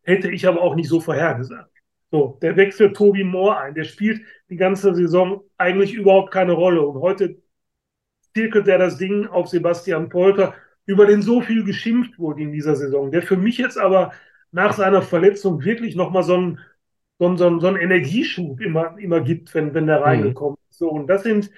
hätte 0.03 0.31
ich 0.31 0.47
aber 0.47 0.61
auch 0.61 0.75
nicht 0.75 0.89
so 0.89 0.99
vorhergesagt. 0.99 1.69
So, 2.11 2.37
der 2.41 2.57
wechselt 2.57 2.95
Toby 2.97 3.23
Moore 3.23 3.57
ein. 3.57 3.75
Der 3.75 3.83
spielt 3.85 4.21
die 4.49 4.57
ganze 4.57 4.93
Saison 4.95 5.43
eigentlich 5.57 5.93
überhaupt 5.93 6.31
keine 6.31 6.53
Rolle. 6.53 6.81
Und 6.81 6.99
heute 7.01 7.41
zirkelt 8.35 8.67
er 8.67 8.77
das 8.77 8.97
Ding 8.97 9.27
auf 9.27 9.47
Sebastian 9.49 10.09
Polter, 10.09 10.53
über 10.85 11.05
den 11.05 11.21
so 11.21 11.41
viel 11.41 11.63
geschimpft 11.63 12.17
wurde 12.19 12.41
in 12.41 12.51
dieser 12.51 12.75
Saison. 12.75 13.11
Der 13.11 13.21
für 13.23 13.37
mich 13.37 13.57
jetzt 13.57 13.77
aber 13.77 14.13
nach 14.51 14.73
seiner 14.73 15.01
Verletzung 15.01 15.63
wirklich 15.63 15.95
nochmal 15.95 16.23
so 16.23 16.35
einen, 16.35 16.59
so 17.19 17.27
einen, 17.27 17.37
so 17.37 17.47
einen, 17.47 17.59
so 17.59 17.67
einen 17.67 17.77
Energieschub 17.77 18.59
immer, 18.61 18.97
immer 18.97 19.21
gibt, 19.21 19.53
wenn, 19.53 19.73
wenn 19.73 19.87
der 19.87 20.01
Mhm. 20.01 20.01
reingekommen 20.01 20.57
ist. 20.69 20.79
So, 20.79 20.89
und 20.91 21.07
das 21.07 21.23
sind, 21.23 21.51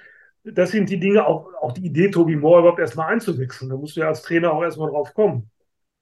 das 0.43 0.71
sind 0.71 0.89
die 0.89 0.99
Dinge, 0.99 1.25
auch, 1.25 1.53
auch 1.61 1.71
die 1.71 1.85
Idee, 1.85 2.09
Toby 2.11 2.35
Moore 2.35 2.61
überhaupt 2.61 2.79
erstmal 2.79 3.11
einzuwechseln. 3.13 3.69
Da 3.69 3.77
musst 3.77 3.95
du 3.95 4.01
ja 4.01 4.07
als 4.09 4.21
Trainer 4.23 4.51
auch 4.53 4.63
erstmal 4.63 4.89
drauf 4.89 5.13
kommen. 5.13 5.49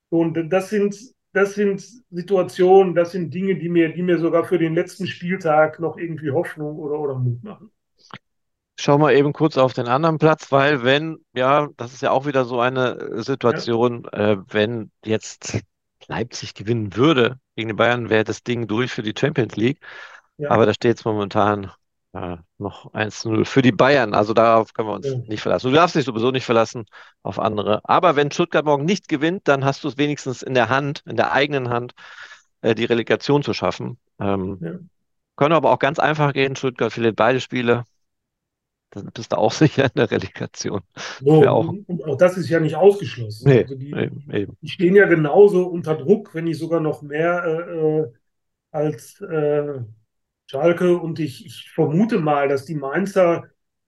Und 0.10 0.52
das 0.52 0.70
sind, 0.70 0.96
das 1.34 1.56
sind 1.56 1.82
Situationen, 2.12 2.96
das 2.96 3.12
sind 3.12 3.34
Dinge, 3.34 3.56
die 3.58 3.70
mir, 3.70 3.94
die 3.94 4.04
mir 4.04 4.20
sogar 4.20 4.46
für 4.46 4.58
den 4.60 4.76
letzten 4.76 5.08
Spieltag 5.08 5.80
noch 5.80 5.98
irgendwie 5.98 6.32
Hoffnung 6.32 6.78
oder, 6.78 7.00
oder 7.00 7.16
Mut 7.16 7.44
machen. 7.44 7.72
Schau 8.82 8.98
mal 8.98 9.14
eben 9.14 9.32
kurz 9.32 9.58
auf 9.58 9.74
den 9.74 9.88
anderen 9.88 10.18
Platz, 10.18 10.52
weil 10.52 10.84
wenn, 10.84 11.24
ja, 11.34 11.68
das 11.78 11.94
ist 11.94 12.02
ja 12.02 12.10
auch 12.10 12.26
wieder 12.26 12.46
so 12.46 12.60
eine 12.60 12.98
äh, 12.98 13.16
Ja, 13.18 13.22
Situation, 13.22 14.06
äh, 14.12 14.38
wenn 14.48 14.92
jetzt 15.06 15.60
Leipzig 16.08 16.56
gewinnen 16.56 16.96
würde 16.96 17.40
gegen 17.56 17.70
die 17.70 17.76
Bayern, 17.76 18.10
wäre 18.10 18.24
das 18.24 18.42
Ding 18.42 18.66
durch 18.66 18.92
für 18.92 19.04
die 19.04 19.14
Champions 19.16 19.56
League. 19.56 19.80
Aber 20.40 20.64
ja, 20.64 20.66
da 20.66 20.74
steht 20.74 20.98
es 20.98 21.06
momentan 21.06 21.72
äh, 22.14 22.38
noch 22.58 22.92
1-0 22.94 23.46
für 23.46 23.62
die 23.62 23.72
Bayern. 23.72 24.16
Also 24.16 24.34
darauf 24.34 24.74
können 24.74 24.90
wir 24.90 24.96
uns 24.96 25.06
ja, 25.06 25.16
nicht 25.28 25.42
verlassen. 25.42 25.70
Du 25.70 25.76
darfst 25.76 25.96
dich 25.96 26.06
sowieso 26.06 26.32
nicht 26.32 26.46
verlassen 26.46 26.86
auf 27.22 27.38
andere. 27.38 27.82
Aber 27.84 28.16
wenn 28.16 28.32
Stuttgart 28.32 28.66
morgen 28.66 28.86
nicht 28.86 29.08
gewinnt, 29.08 29.48
dann 29.48 29.64
hast 29.64 29.84
du 29.84 29.90
es 29.90 30.00
wenigstens 30.00 30.42
in 30.42 30.56
der 30.56 30.70
Hand, 30.70 31.04
in 31.06 31.18
der 31.18 31.34
eigenen 31.34 31.70
Hand, 31.70 31.94
äh, 32.62 32.74
die 32.74 32.86
Relegation 32.86 33.44
zu 33.44 33.54
schaffen. 33.54 34.00
Ähm, 34.20 34.58
ja. 34.60 34.72
können 35.36 35.54
aber 35.54 35.72
auch 35.72 35.80
ganz 35.80 36.00
einfach 36.00 36.34
gehen. 36.34 36.56
Stuttgart 36.56 36.92
verliert 36.92 37.16
beide 37.16 37.40
Spiele. 37.40 37.86
Dann 38.92 39.12
bist 39.14 39.32
du 39.32 39.38
auch 39.38 39.52
sicher 39.52 39.86
in 39.86 39.92
der 39.96 40.12
Relegation. 40.12 40.82
So, 41.20 41.48
auch. 41.48 41.68
und, 41.70 41.88
und 41.88 42.04
auch 42.06 42.18
das 42.18 42.38
ist 42.38 42.50
ja 42.50 42.60
nicht 42.60 42.76
ausgeschlossen. 42.76 43.48
Nee, 43.48 43.62
Also 43.62 43.76
die, 43.76 43.92
eben, 43.92 44.32
eben. 44.32 44.58
die 44.62 44.68
stehen 44.70 44.96
ja 44.96 45.06
genauso 45.08 45.68
unter 45.68 45.96
Druck, 45.96 46.34
wenn 46.34 46.46
nicht 46.46 46.58
sogar 46.60 46.80
noch 46.80 47.02
mehr 47.02 47.44
äh, 47.46 48.00
äh, 48.00 48.12
als 48.72 49.22
äh, 49.22 49.80
Schalke. 50.48 50.98
Und 50.98 51.20
ich, 51.20 51.46
ich 51.46 51.72
vermute 51.72 52.20
mal, 52.20 52.48
dass 52.48 52.66
die 52.66 52.76
Mainzer, 52.76 53.46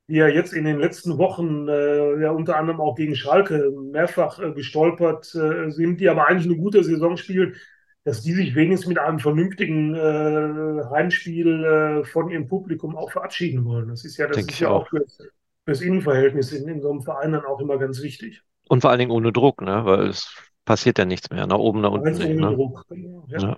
die 0.08 0.16
ja 0.16 0.28
jetzt 0.28 0.54
in 0.54 0.66
den 0.66 0.80
letzten 0.80 1.18
Wochen 1.18 1.68
äh, 1.68 2.22
ja 2.22 2.32
unter 2.32 2.58
anderem 2.58 2.82
auch 2.82 2.96
gegen 2.96 3.16
Schalke 3.16 3.72
mehrfach 3.72 4.40
äh, 4.40 4.52
gestolpert 4.54 5.34
äh, 5.36 5.72
sind, 5.72 6.00
die 6.02 6.10
aber 6.10 6.28
eigentlich 6.28 6.52
eine 6.52 6.62
gute 6.62 6.84
Saison 6.84 7.18
spielen, 7.18 7.56
dass 8.06 8.22
die 8.22 8.34
sich 8.34 8.56
wenigstens 8.56 8.88
mit 8.88 9.00
einem 9.00 9.20
vernünftigen 9.20 9.96
äh, 9.96 10.84
Heimspiel 10.90 11.64
äh, 11.64 12.06
von 12.06 12.30
ihrem 12.30 12.48
Publikum 12.48 12.98
auch 12.98 13.12
verabschieden 13.12 13.64
wollen. 13.66 13.88
Das 13.88 14.04
ist 14.04 14.18
ja, 14.18 14.28
das 14.28 14.36
Denke 14.36 14.52
ist 14.52 14.56
ich 14.56 14.62
ja 14.62 14.70
auch 14.70 14.84
auch. 14.84 14.90
fürs, 14.90 15.20
fürs 15.66 15.82
Innenverhältnis 15.82 16.52
in, 16.52 16.68
in 16.68 16.82
so 16.82 16.92
einem 16.92 17.02
Verein 17.02 17.32
dann 17.32 17.46
auch 17.46 17.60
immer 17.60 17.78
ganz 17.78 18.02
wichtig. 18.02 18.42
Und 18.68 18.82
vor 18.82 18.90
allen 18.90 19.00
Dingen 19.00 19.12
ohne 19.12 19.32
Druck, 19.32 19.62
ne? 19.62 19.86
Weil 19.86 20.08
es 20.08 20.36
passiert 20.66 20.98
ja 20.98 21.06
nichts 21.06 21.30
mehr. 21.30 21.48
Nach 21.48 21.58
oben, 21.58 21.82
nach 21.82 21.92
unten 21.92 22.12
nicht, 22.12 22.26
ohne 22.26 22.50
ne? 22.50 22.56
Druck. 22.56 22.86
Ja. 23.28 23.40
Ja. 23.40 23.58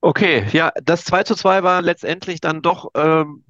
Okay, 0.00 0.46
ja, 0.52 0.70
das 0.82 1.04
2 1.04 1.24
zu 1.24 1.34
2 1.34 1.64
war 1.64 1.82
letztendlich 1.82 2.40
dann 2.40 2.62
doch, 2.62 2.90
ähm, 2.94 3.44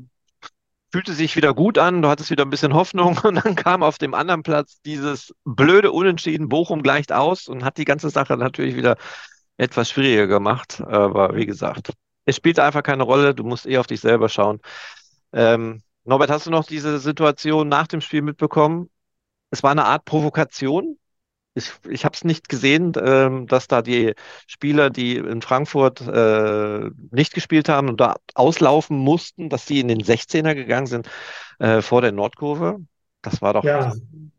fühlte 0.90 1.12
sich 1.12 1.36
wieder 1.36 1.52
gut 1.52 1.76
an. 1.76 2.00
Du 2.00 2.08
hattest 2.08 2.30
wieder 2.30 2.44
ein 2.44 2.50
bisschen 2.50 2.72
Hoffnung 2.72 3.18
und 3.22 3.36
dann 3.36 3.54
kam 3.54 3.82
auf 3.82 3.98
dem 3.98 4.14
anderen 4.14 4.42
Platz 4.42 4.80
dieses 4.82 5.34
blöde 5.44 5.92
Unentschieden. 5.92 6.48
Bochum 6.48 6.82
gleicht 6.82 7.12
aus 7.12 7.48
und 7.48 7.64
hat 7.64 7.76
die 7.78 7.84
ganze 7.84 8.10
Sache 8.10 8.36
natürlich 8.36 8.76
wieder 8.76 8.96
etwas 9.58 9.90
schwieriger 9.90 10.28
gemacht. 10.28 10.82
Aber 10.82 11.36
wie 11.36 11.46
gesagt, 11.46 11.92
es 12.26 12.36
spielt 12.36 12.60
einfach 12.60 12.84
keine 12.84 13.04
Rolle. 13.04 13.34
Du 13.34 13.44
musst 13.44 13.66
eh 13.66 13.78
auf 13.78 13.88
dich 13.88 14.00
selber 14.02 14.30
schauen. 14.30 14.60
Ähm, 15.32 15.82
Norbert, 16.04 16.30
hast 16.30 16.46
du 16.46 16.50
noch 16.50 16.66
diese 16.66 16.98
Situation 17.00 17.68
nach 17.68 17.86
dem 17.88 18.00
Spiel 18.02 18.22
mitbekommen? 18.22 18.90
Es 19.50 19.62
war 19.62 19.72
eine 19.72 19.84
Art 19.86 20.04
Provokation. 20.04 20.98
Ich, 21.54 21.72
ich 21.88 22.04
habe 22.04 22.14
es 22.14 22.24
nicht 22.24 22.48
gesehen, 22.48 22.92
ähm, 23.02 23.46
dass 23.48 23.68
da 23.68 23.82
die 23.82 24.14
Spieler, 24.46 24.90
die 24.90 25.16
in 25.16 25.42
Frankfurt 25.42 26.00
äh, 26.02 26.90
nicht 27.10 27.34
gespielt 27.34 27.68
haben 27.68 27.88
und 27.88 28.00
da 28.00 28.16
auslaufen 28.34 28.98
mussten, 28.98 29.50
dass 29.50 29.66
die 29.66 29.80
in 29.80 29.88
den 29.88 30.02
16er 30.02 30.54
gegangen 30.54 30.86
sind 30.86 31.08
äh, 31.58 31.82
vor 31.82 32.02
der 32.02 32.12
Nordkurve. 32.12 32.78
Das 33.22 33.42
war 33.42 33.54
doch 33.54 33.64
Ja, 33.64 33.92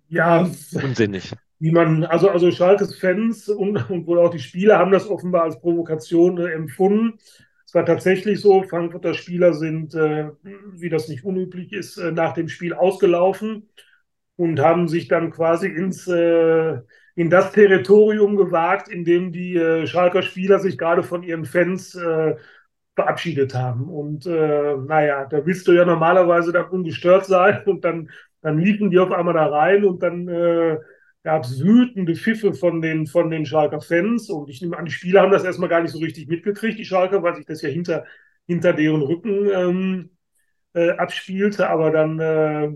ja, 0.08 0.50
unsinnig. 0.82 1.36
Wie 1.60 1.72
man, 1.72 2.06
also, 2.06 2.30
also 2.30 2.52
Schalkes 2.52 2.98
Fans 2.98 3.50
und, 3.50 3.90
und 3.90 4.08
wohl 4.08 4.20
auch 4.20 4.32
die 4.32 4.40
Spieler 4.40 4.80
haben 4.80 4.92
das 4.92 5.10
offenbar 5.10 5.44
als 5.44 5.60
Provokation 5.60 6.38
äh, 6.38 6.52
empfunden. 6.52 7.20
Es 7.66 7.74
war 7.76 7.86
tatsächlich 7.86 8.40
so, 8.40 8.64
Frankfurter 8.64 9.14
Spieler 9.14 9.54
sind, 9.54 9.94
äh, 9.94 10.30
wie 10.74 10.90
das 10.90 11.08
nicht 11.08 11.24
unüblich 11.24 11.74
ist, 11.74 11.98
äh, 11.98 12.12
nach 12.12 12.34
dem 12.34 12.48
Spiel 12.48 12.74
ausgelaufen 12.74 13.70
und 14.38 14.60
haben 14.60 14.88
sich 14.88 15.08
dann 15.10 15.32
quasi 15.32 15.68
ins, 15.68 16.08
äh, 16.08 16.80
in 17.16 17.30
das 17.30 17.52
Territorium 17.52 18.38
gewagt, 18.38 18.88
in 18.88 19.04
dem 19.04 19.34
die 19.34 19.56
äh, 19.58 19.86
Schalker 19.86 20.22
Spieler 20.22 20.60
sich 20.60 20.78
gerade 20.78 21.04
von 21.04 21.24
ihren 21.24 21.46
Fans 21.46 21.94
äh, 21.94 22.36
verabschiedet 22.96 23.54
haben. 23.54 23.90
Und 23.90 24.26
naja, 24.26 25.24
da 25.24 25.46
willst 25.46 25.66
du 25.70 25.72
ja 25.72 25.86
normalerweise 25.86 26.52
dann 26.52 26.66
ungestört 26.70 27.26
sein 27.26 27.62
und 27.66 27.86
dann, 27.86 28.10
dann 28.42 28.58
liefen 28.60 28.90
die 28.90 29.00
auf 29.00 29.14
einmal 29.14 29.36
da 29.36 29.46
rein 29.46 29.86
und 29.86 30.04
dann 30.04 30.28
gab 31.24 31.44
es 31.44 31.64
wütende 31.64 32.16
Pfiffe 32.16 32.54
von 32.54 32.82
den, 32.82 33.08
von 33.08 33.30
den 33.30 33.46
Schalker 33.46 33.82
Fans. 33.82 34.30
Und 34.30 34.50
ich 34.50 34.62
nehme 34.62 34.78
an, 34.78 34.86
die 34.86 34.92
Spieler 34.92 35.22
haben 35.22 35.32
das 35.32 35.44
erstmal 35.44 35.70
gar 35.70 35.82
nicht 35.82 35.92
so 35.92 36.00
richtig 36.00 36.28
mitgekriegt, 36.28 36.80
die 36.80 36.86
Schalker, 36.86 37.24
weil 37.24 37.36
sich 37.36 37.46
das 37.46 37.62
ja 37.62 37.70
hinter, 37.70 38.06
hinter 38.48 38.74
deren 38.74 39.02
Rücken 39.02 39.50
ähm, 39.54 40.10
äh, 40.74 40.92
abspielte, 40.92 41.70
aber 41.70 41.92
dann, 41.92 42.20
äh, 42.20 42.72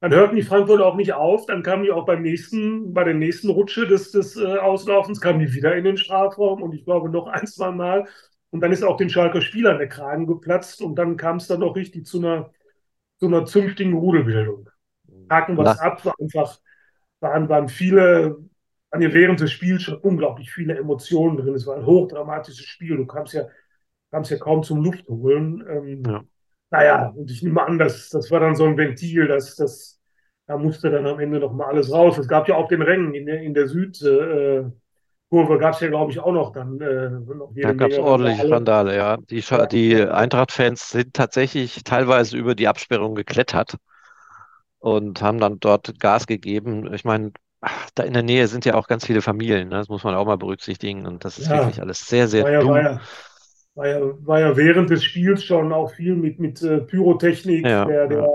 dann 0.00 0.12
hörten 0.12 0.36
die 0.36 0.42
Frankfurter 0.42 0.86
auch 0.86 0.96
nicht 0.96 1.12
auf, 1.12 1.46
dann 1.46 1.62
kamen 1.62 1.84
die 1.84 1.92
auch 1.92 2.06
beim 2.06 2.22
nächsten, 2.22 2.92
bei 2.92 3.04
der 3.04 3.14
nächsten 3.14 3.50
Rutsche 3.50 3.86
des, 3.86 4.10
des 4.10 4.36
äh, 4.36 4.58
Auslaufens, 4.58 5.20
kamen 5.20 5.40
die 5.40 5.52
wieder 5.52 5.74
in 5.76 5.84
den 5.84 5.96
Strafraum. 5.96 6.62
Und 6.62 6.74
ich 6.74 6.84
glaube 6.84 7.08
noch 7.08 7.26
ein, 7.28 7.46
zwei 7.46 7.70
Mal. 7.70 8.06
Und 8.50 8.60
dann 8.60 8.72
ist 8.72 8.82
auch 8.82 8.96
den 8.96 9.10
Schalker 9.10 9.40
Spielern 9.40 9.78
der 9.78 9.88
Kragen 9.88 10.26
geplatzt. 10.26 10.82
Und 10.82 10.96
dann 10.96 11.16
kam 11.16 11.36
es 11.36 11.46
dann 11.46 11.62
auch 11.62 11.76
richtig 11.76 12.06
zu 12.06 12.18
einer, 12.18 12.50
zu 13.18 13.26
einer 13.26 13.44
zünftigen 13.44 13.94
Rudelbildung. 13.94 14.68
Haken 15.30 15.56
was 15.56 15.78
ab, 15.80 16.04
war 16.04 16.14
einfach, 16.20 16.58
waren, 17.20 17.48
waren 17.48 17.68
viele, 17.68 18.36
waren 18.90 19.02
ja 19.02 19.12
während 19.12 19.40
des 19.40 19.52
Spiels 19.52 19.82
schon 19.82 19.96
unglaublich 19.96 20.50
viele 20.50 20.76
Emotionen 20.76 21.36
drin. 21.36 21.54
Es 21.54 21.66
war 21.66 21.76
ein 21.76 21.86
hochdramatisches 21.86 22.64
Spiel. 22.64 22.96
Du 22.96 23.06
kamst 23.06 23.34
ja, 23.34 23.46
kamst 24.10 24.30
ja 24.30 24.38
kaum 24.38 24.62
zum 24.62 24.82
Luft 24.82 25.08
holen. 25.08 25.64
Ähm, 25.68 26.02
ja. 26.06 26.22
naja, 26.70 27.12
und 27.16 27.30
ich 27.30 27.42
nehme 27.42 27.62
an, 27.62 27.78
das, 27.78 28.10
das 28.10 28.30
war 28.30 28.40
dann 28.40 28.56
so 28.56 28.64
ein 28.64 28.76
Ventil, 28.76 29.28
das, 29.28 29.56
das, 29.56 30.00
da 30.46 30.56
musste 30.56 30.90
dann 30.90 31.06
am 31.06 31.18
Ende 31.18 31.40
noch 31.40 31.52
mal 31.52 31.66
alles 31.66 31.92
raus. 31.92 32.18
Es 32.18 32.28
gab 32.28 32.48
ja 32.48 32.54
auch 32.54 32.68
den 32.68 32.82
Rängen 32.82 33.14
in 33.14 33.26
der, 33.26 33.42
in 33.42 33.54
der 33.54 33.66
Südkurve, 33.66 34.72
äh, 35.30 35.58
gab 35.58 35.74
es 35.74 35.80
ja, 35.80 35.88
glaube 35.88 36.12
ich, 36.12 36.20
auch 36.20 36.32
noch 36.32 36.52
dann 36.52 36.80
äh, 36.80 37.10
noch 37.10 37.52
Da 37.54 37.72
gab 37.72 37.90
es 37.90 37.98
ordentliche 37.98 38.48
Randale. 38.48 38.96
Ja. 38.96 39.16
Die, 39.30 39.42
die 39.72 40.00
Eintracht-Fans 40.00 40.90
sind 40.90 41.14
tatsächlich 41.14 41.82
teilweise 41.82 42.36
über 42.36 42.54
die 42.54 42.68
Absperrung 42.68 43.14
geklettert 43.14 43.76
und 44.86 45.20
haben 45.20 45.40
dann 45.40 45.58
dort 45.58 45.98
Gas 45.98 46.28
gegeben. 46.28 46.94
Ich 46.94 47.04
meine, 47.04 47.32
da 47.96 48.04
in 48.04 48.12
der 48.12 48.22
Nähe 48.22 48.46
sind 48.46 48.64
ja 48.64 48.74
auch 48.74 48.86
ganz 48.86 49.04
viele 49.04 49.20
Familien, 49.20 49.68
ne? 49.68 49.78
Das 49.78 49.88
muss 49.88 50.04
man 50.04 50.14
auch 50.14 50.26
mal 50.26 50.38
berücksichtigen. 50.38 51.06
Und 51.06 51.24
das 51.24 51.40
ist 51.40 51.50
wirklich 51.50 51.78
ja, 51.78 51.82
alles 51.82 52.06
sehr, 52.06 52.28
sehr 52.28 52.44
war 52.44 52.52
ja, 52.52 52.64
war 52.64 52.82
ja, 52.82 53.00
war 53.74 53.88
ja, 53.88 54.26
war 54.26 54.40
ja 54.40 54.56
während 54.56 54.88
des 54.90 55.02
Spiels 55.02 55.42
schon 55.42 55.72
auch 55.72 55.92
viel 55.92 56.14
mit, 56.14 56.38
mit 56.38 56.62
äh, 56.62 56.82
Pyrotechnik. 56.82 57.64
Der, 57.64 58.06
der, 58.06 58.28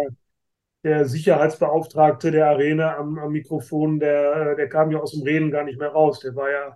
der 0.84 1.06
Sicherheitsbeauftragte 1.06 2.32
der 2.32 2.48
Arena 2.48 2.98
am, 2.98 3.18
am 3.18 3.32
Mikrofon, 3.32 4.02
der, 4.02 4.56
der 4.56 4.68
kam 4.68 4.92
ja 4.92 5.00
aus 5.00 5.14
dem 5.14 5.24
Reden 5.24 5.52
gar 5.52 5.64
nicht 5.64 5.80
mehr 5.80 5.90
raus. 5.90 6.20
Der 6.20 6.36
war 6.36 6.52
ja, 6.52 6.76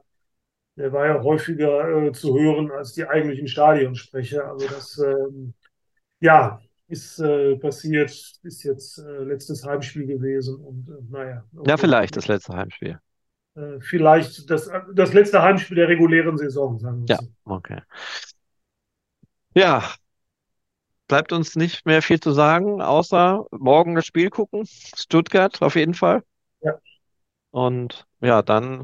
der 0.78 0.94
war 0.94 1.06
ja 1.06 1.22
häufiger 1.22 2.06
äh, 2.06 2.14
zu 2.14 2.40
hören 2.40 2.72
als 2.72 2.94
die 2.94 3.06
eigentlichen 3.06 3.50
Stadionsprecher. 3.50 4.48
Also 4.48 4.68
das, 4.70 4.98
ähm, 5.00 5.54
ja, 6.22 6.62
ist 6.88 7.20
äh, 7.20 7.56
passiert, 7.58 8.12
ist 8.44 8.64
jetzt 8.64 9.00
äh, 9.00 9.24
letztes 9.24 9.66
Heimspiel 9.66 10.06
gewesen 10.06 10.56
und 10.58 10.90
äh, 10.90 10.94
naja. 11.10 11.44
Ja, 11.66 11.78
vielleicht 11.78 12.16
das 12.16 12.28
letzte 12.28 12.54
Heimspiel. 12.54 13.00
Äh, 13.56 13.80
vielleicht 13.82 14.50
das, 14.50 14.70
das 14.94 15.14
letzte 15.14 15.42
Heimspiel 15.42 15.78
der 15.78 15.88
regulären 15.88 16.38
Saison, 16.38 16.78
sagen 16.80 17.02
wir 17.08 17.16
Ja, 17.16 17.20
so. 17.20 17.28
okay. 17.46 17.82
Ja, 19.56 19.96
bleibt 21.08 21.32
uns 21.32 21.56
nicht 21.56 21.86
mehr 21.86 22.02
viel 22.02 22.20
zu 22.20 22.32
sagen, 22.32 22.82
außer 22.82 23.46
morgen 23.52 23.96
das 23.96 24.06
Spiel 24.06 24.30
gucken. 24.30 24.66
Stuttgart 24.68 25.62
auf 25.62 25.76
jeden 25.76 25.94
Fall. 25.94 26.24
Ja. 26.62 26.80
Und 27.52 28.06
ja, 28.22 28.42
dann 28.42 28.84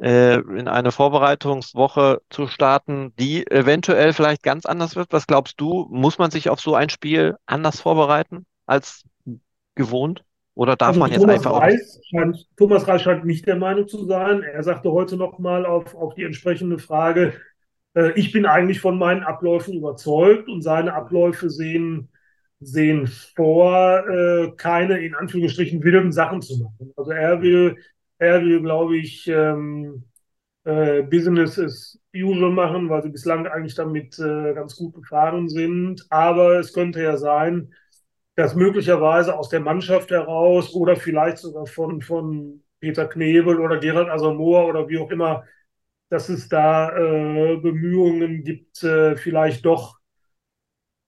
äh, 0.00 0.38
in 0.38 0.68
eine 0.68 0.92
Vorbereitungswoche 0.92 2.22
zu 2.30 2.46
starten, 2.46 3.12
die 3.18 3.46
eventuell 3.50 4.12
vielleicht 4.12 4.42
ganz 4.42 4.64
anders 4.66 4.96
wird. 4.96 5.12
Was 5.12 5.26
glaubst 5.26 5.60
du, 5.60 5.86
muss 5.90 6.18
man 6.18 6.30
sich 6.30 6.48
auf 6.48 6.60
so 6.60 6.74
ein 6.74 6.88
Spiel 6.88 7.36
anders 7.46 7.80
vorbereiten 7.80 8.46
als 8.66 9.04
gewohnt? 9.74 10.24
Oder 10.54 10.76
darf 10.76 10.88
also 10.88 11.00
man 11.00 11.10
jetzt 11.10 11.20
Thomas 11.20 11.36
einfach 11.36 11.60
Reis 11.60 11.98
auch... 11.98 12.04
Scheint, 12.10 12.46
Thomas 12.56 12.88
Reis 12.88 13.02
scheint 13.02 13.24
nicht 13.24 13.46
der 13.46 13.56
Meinung 13.56 13.88
zu 13.88 14.04
sein. 14.06 14.42
Er 14.42 14.62
sagte 14.62 14.90
heute 14.90 15.16
nochmal 15.16 15.64
auf, 15.64 15.94
auf 15.94 16.14
die 16.14 16.24
entsprechende 16.24 16.78
Frage, 16.78 17.34
äh, 17.94 18.12
ich 18.12 18.32
bin 18.32 18.46
eigentlich 18.46 18.80
von 18.80 18.98
meinen 18.98 19.22
Abläufen 19.22 19.74
überzeugt 19.74 20.48
und 20.48 20.62
seine 20.62 20.94
Abläufe 20.94 21.50
sehen, 21.50 22.08
sehen 22.60 23.06
vor, 23.06 24.06
äh, 24.08 24.52
keine 24.56 24.98
in 24.98 25.14
Anführungsstrichen 25.14 25.82
wilden 25.82 26.12
Sachen 26.12 26.42
zu 26.42 26.62
machen. 26.62 26.92
Also 26.96 27.10
er 27.10 27.40
will 27.42 27.76
er 28.20 28.42
will, 28.42 28.62
glaube 28.62 28.98
ich, 28.98 29.26
ähm, 29.28 30.04
äh, 30.64 31.02
Business 31.02 31.58
as 31.58 32.00
usual 32.14 32.52
machen, 32.52 32.88
weil 32.90 33.02
sie 33.02 33.10
bislang 33.10 33.46
eigentlich 33.46 33.74
damit 33.76 34.18
äh, 34.18 34.54
ganz 34.54 34.76
gut 34.76 34.94
gefahren 34.94 35.48
sind. 35.48 36.06
Aber 36.10 36.58
es 36.60 36.72
könnte 36.74 37.02
ja 37.02 37.16
sein, 37.16 37.74
dass 38.36 38.54
möglicherweise 38.54 39.38
aus 39.38 39.48
der 39.50 39.60
Mannschaft 39.60 40.10
heraus 40.10 40.74
oder 40.74 40.96
vielleicht 40.96 41.38
sogar 41.38 41.66
von, 41.66 42.02
von 42.02 42.62
Peter 42.80 43.06
Knebel 43.08 43.60
oder 43.60 43.78
Gerald 43.78 44.08
Asamoah 44.10 44.66
oder 44.66 44.88
wie 44.88 44.98
auch 44.98 45.10
immer, 45.10 45.44
dass 46.10 46.30
es 46.30 46.48
da 46.50 46.90
äh, 46.96 47.58
Bemühungen 47.58 48.44
gibt, 48.44 48.82
äh, 48.84 49.16
vielleicht 49.16 49.66
doch 49.66 49.99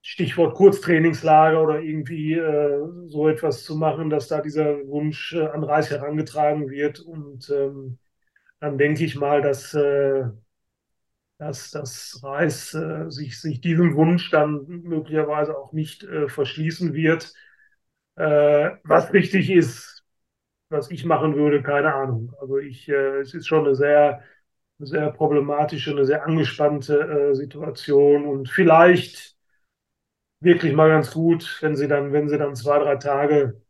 Stichwort 0.03 0.55
Kurztrainingslager 0.57 1.63
oder 1.63 1.81
irgendwie 1.81 2.35
äh, 2.35 2.81
so 3.07 3.29
etwas 3.29 3.65
zu 3.65 3.77
machen, 3.77 4.11
dass 4.11 4.29
da 4.29 4.41
dieser 4.41 4.87
Wunsch 4.89 5.33
äh, 5.35 5.47
an 5.47 5.65
Reis 5.65 5.91
herangetragen 5.91 6.69
wird. 6.71 7.01
Und 7.01 7.49
ähm, 7.51 7.99
dann 8.61 8.79
denke 8.79 9.05
ich 9.05 9.17
mal, 9.17 9.43
dass, 9.43 9.75
äh, 9.75 10.25
dass 11.39 11.71
das 11.73 12.21
Reis 12.23 12.73
äh, 12.75 13.11
sich, 13.11 13.41
sich 13.41 13.61
diesem 13.61 13.97
Wunsch 13.97 14.31
dann 14.31 14.65
möglicherweise 14.85 15.57
auch 15.57 15.73
nicht 15.73 16.05
äh, 16.05 16.29
verschließen 16.29 16.95
wird. 16.95 17.35
Äh, 18.17 18.71
was 18.85 19.13
richtig 19.13 19.51
ist, 19.51 20.05
was 20.71 20.91
ich 20.91 21.05
machen 21.05 21.37
würde, 21.37 21.63
keine 21.63 21.95
Ahnung. 21.95 22.35
Also 22.41 22.59
ich, 22.59 22.89
es 22.89 23.35
ist 23.35 23.47
schon 23.49 23.67
eine 23.67 23.75
sehr, 23.77 24.23
sehr 24.79 25.11
problematische, 25.13 25.93
eine 25.93 26.07
sehr 26.07 26.27
angespannte 26.27 27.35
Situation 27.35 28.27
und 28.27 28.49
vielleicht 28.49 29.37
wirklich 30.43 30.73
mal 30.75 30.89
ganz 30.89 31.13
gut, 31.13 31.59
wenn 31.61 31.77
sie 31.77 31.89
dann, 31.89 32.13
wenn 32.13 32.29
sie 32.29 32.39
dann 32.39 32.57
zwei, 32.57 32.79
drei 32.79 32.97
Tage 32.97 33.63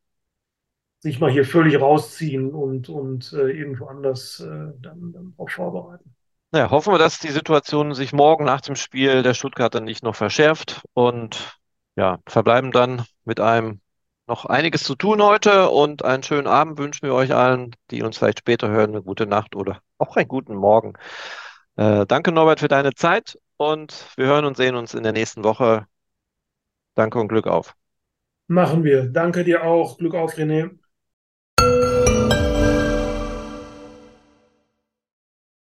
sich 1.01 1.19
mal 1.19 1.31
hier 1.31 1.45
völlig 1.45 1.81
rausziehen 1.81 2.55
und, 2.55 2.89
und 2.89 3.33
äh, 3.33 3.51
irgendwo 3.51 3.87
anders 3.87 4.41
äh, 4.41 4.73
dann, 4.81 5.13
dann 5.13 5.35
auch 5.37 5.51
vorbereiten. 5.51 6.15
Ja, 6.55 6.71
hoffen 6.71 6.93
wir, 6.93 6.99
dass 6.99 7.19
die 7.19 7.31
Situation 7.31 7.95
sich 7.95 8.13
morgen 8.13 8.45
nach 8.45 8.61
dem 8.61 8.77
Spiel 8.77 9.23
der 9.23 9.35
Stuttgarter 9.35 9.81
nicht 9.81 10.03
noch 10.03 10.15
verschärft 10.15 10.83
und 10.93 11.59
ja, 11.97 12.19
verbleiben 12.29 12.73
dann 12.73 13.05
mit 13.25 13.41
einem 13.41 13.81
noch 14.27 14.47
einiges 14.47 14.85
zu 14.85 14.95
tun 14.95 15.23
heute 15.23 15.71
und 15.71 16.05
einen 16.05 16.23
schönen 16.23 16.47
Abend 16.47 16.79
wünschen 16.79 17.07
wir 17.07 17.15
euch 17.15 17.35
allen, 17.35 17.75
die 17.91 18.03
uns 18.03 18.19
vielleicht 18.19 18.41
später 18.41 18.69
hören, 18.69 18.91
eine 18.91 19.03
gute 19.03 19.27
Nacht 19.27 19.57
oder 19.57 19.81
auch 19.99 20.17
einen 20.17 20.29
guten 20.29 20.55
Morgen. 20.55 20.93
Äh, 21.77 22.07
danke 22.07 22.33
Norbert 22.33 22.61
für 22.61 22.69
deine 22.69 22.95
Zeit 22.95 23.39
und 23.57 24.07
wir 24.17 24.27
hören 24.27 24.45
und 24.45 24.57
sehen 24.57 24.77
uns 24.77 24.95
in 24.95 25.03
der 25.03 25.13
nächsten 25.13 25.43
Woche 25.45 25.87
Danke 26.95 27.19
und 27.21 27.29
Glück 27.29 27.47
auf. 27.47 27.77
Machen 28.47 28.85
wir. 28.85 29.09
Danke 29.09 29.43
dir 29.43 29.65
auch. 29.65 29.99
Glück 29.99 30.15
auf, 30.15 30.37
René. 30.37 30.79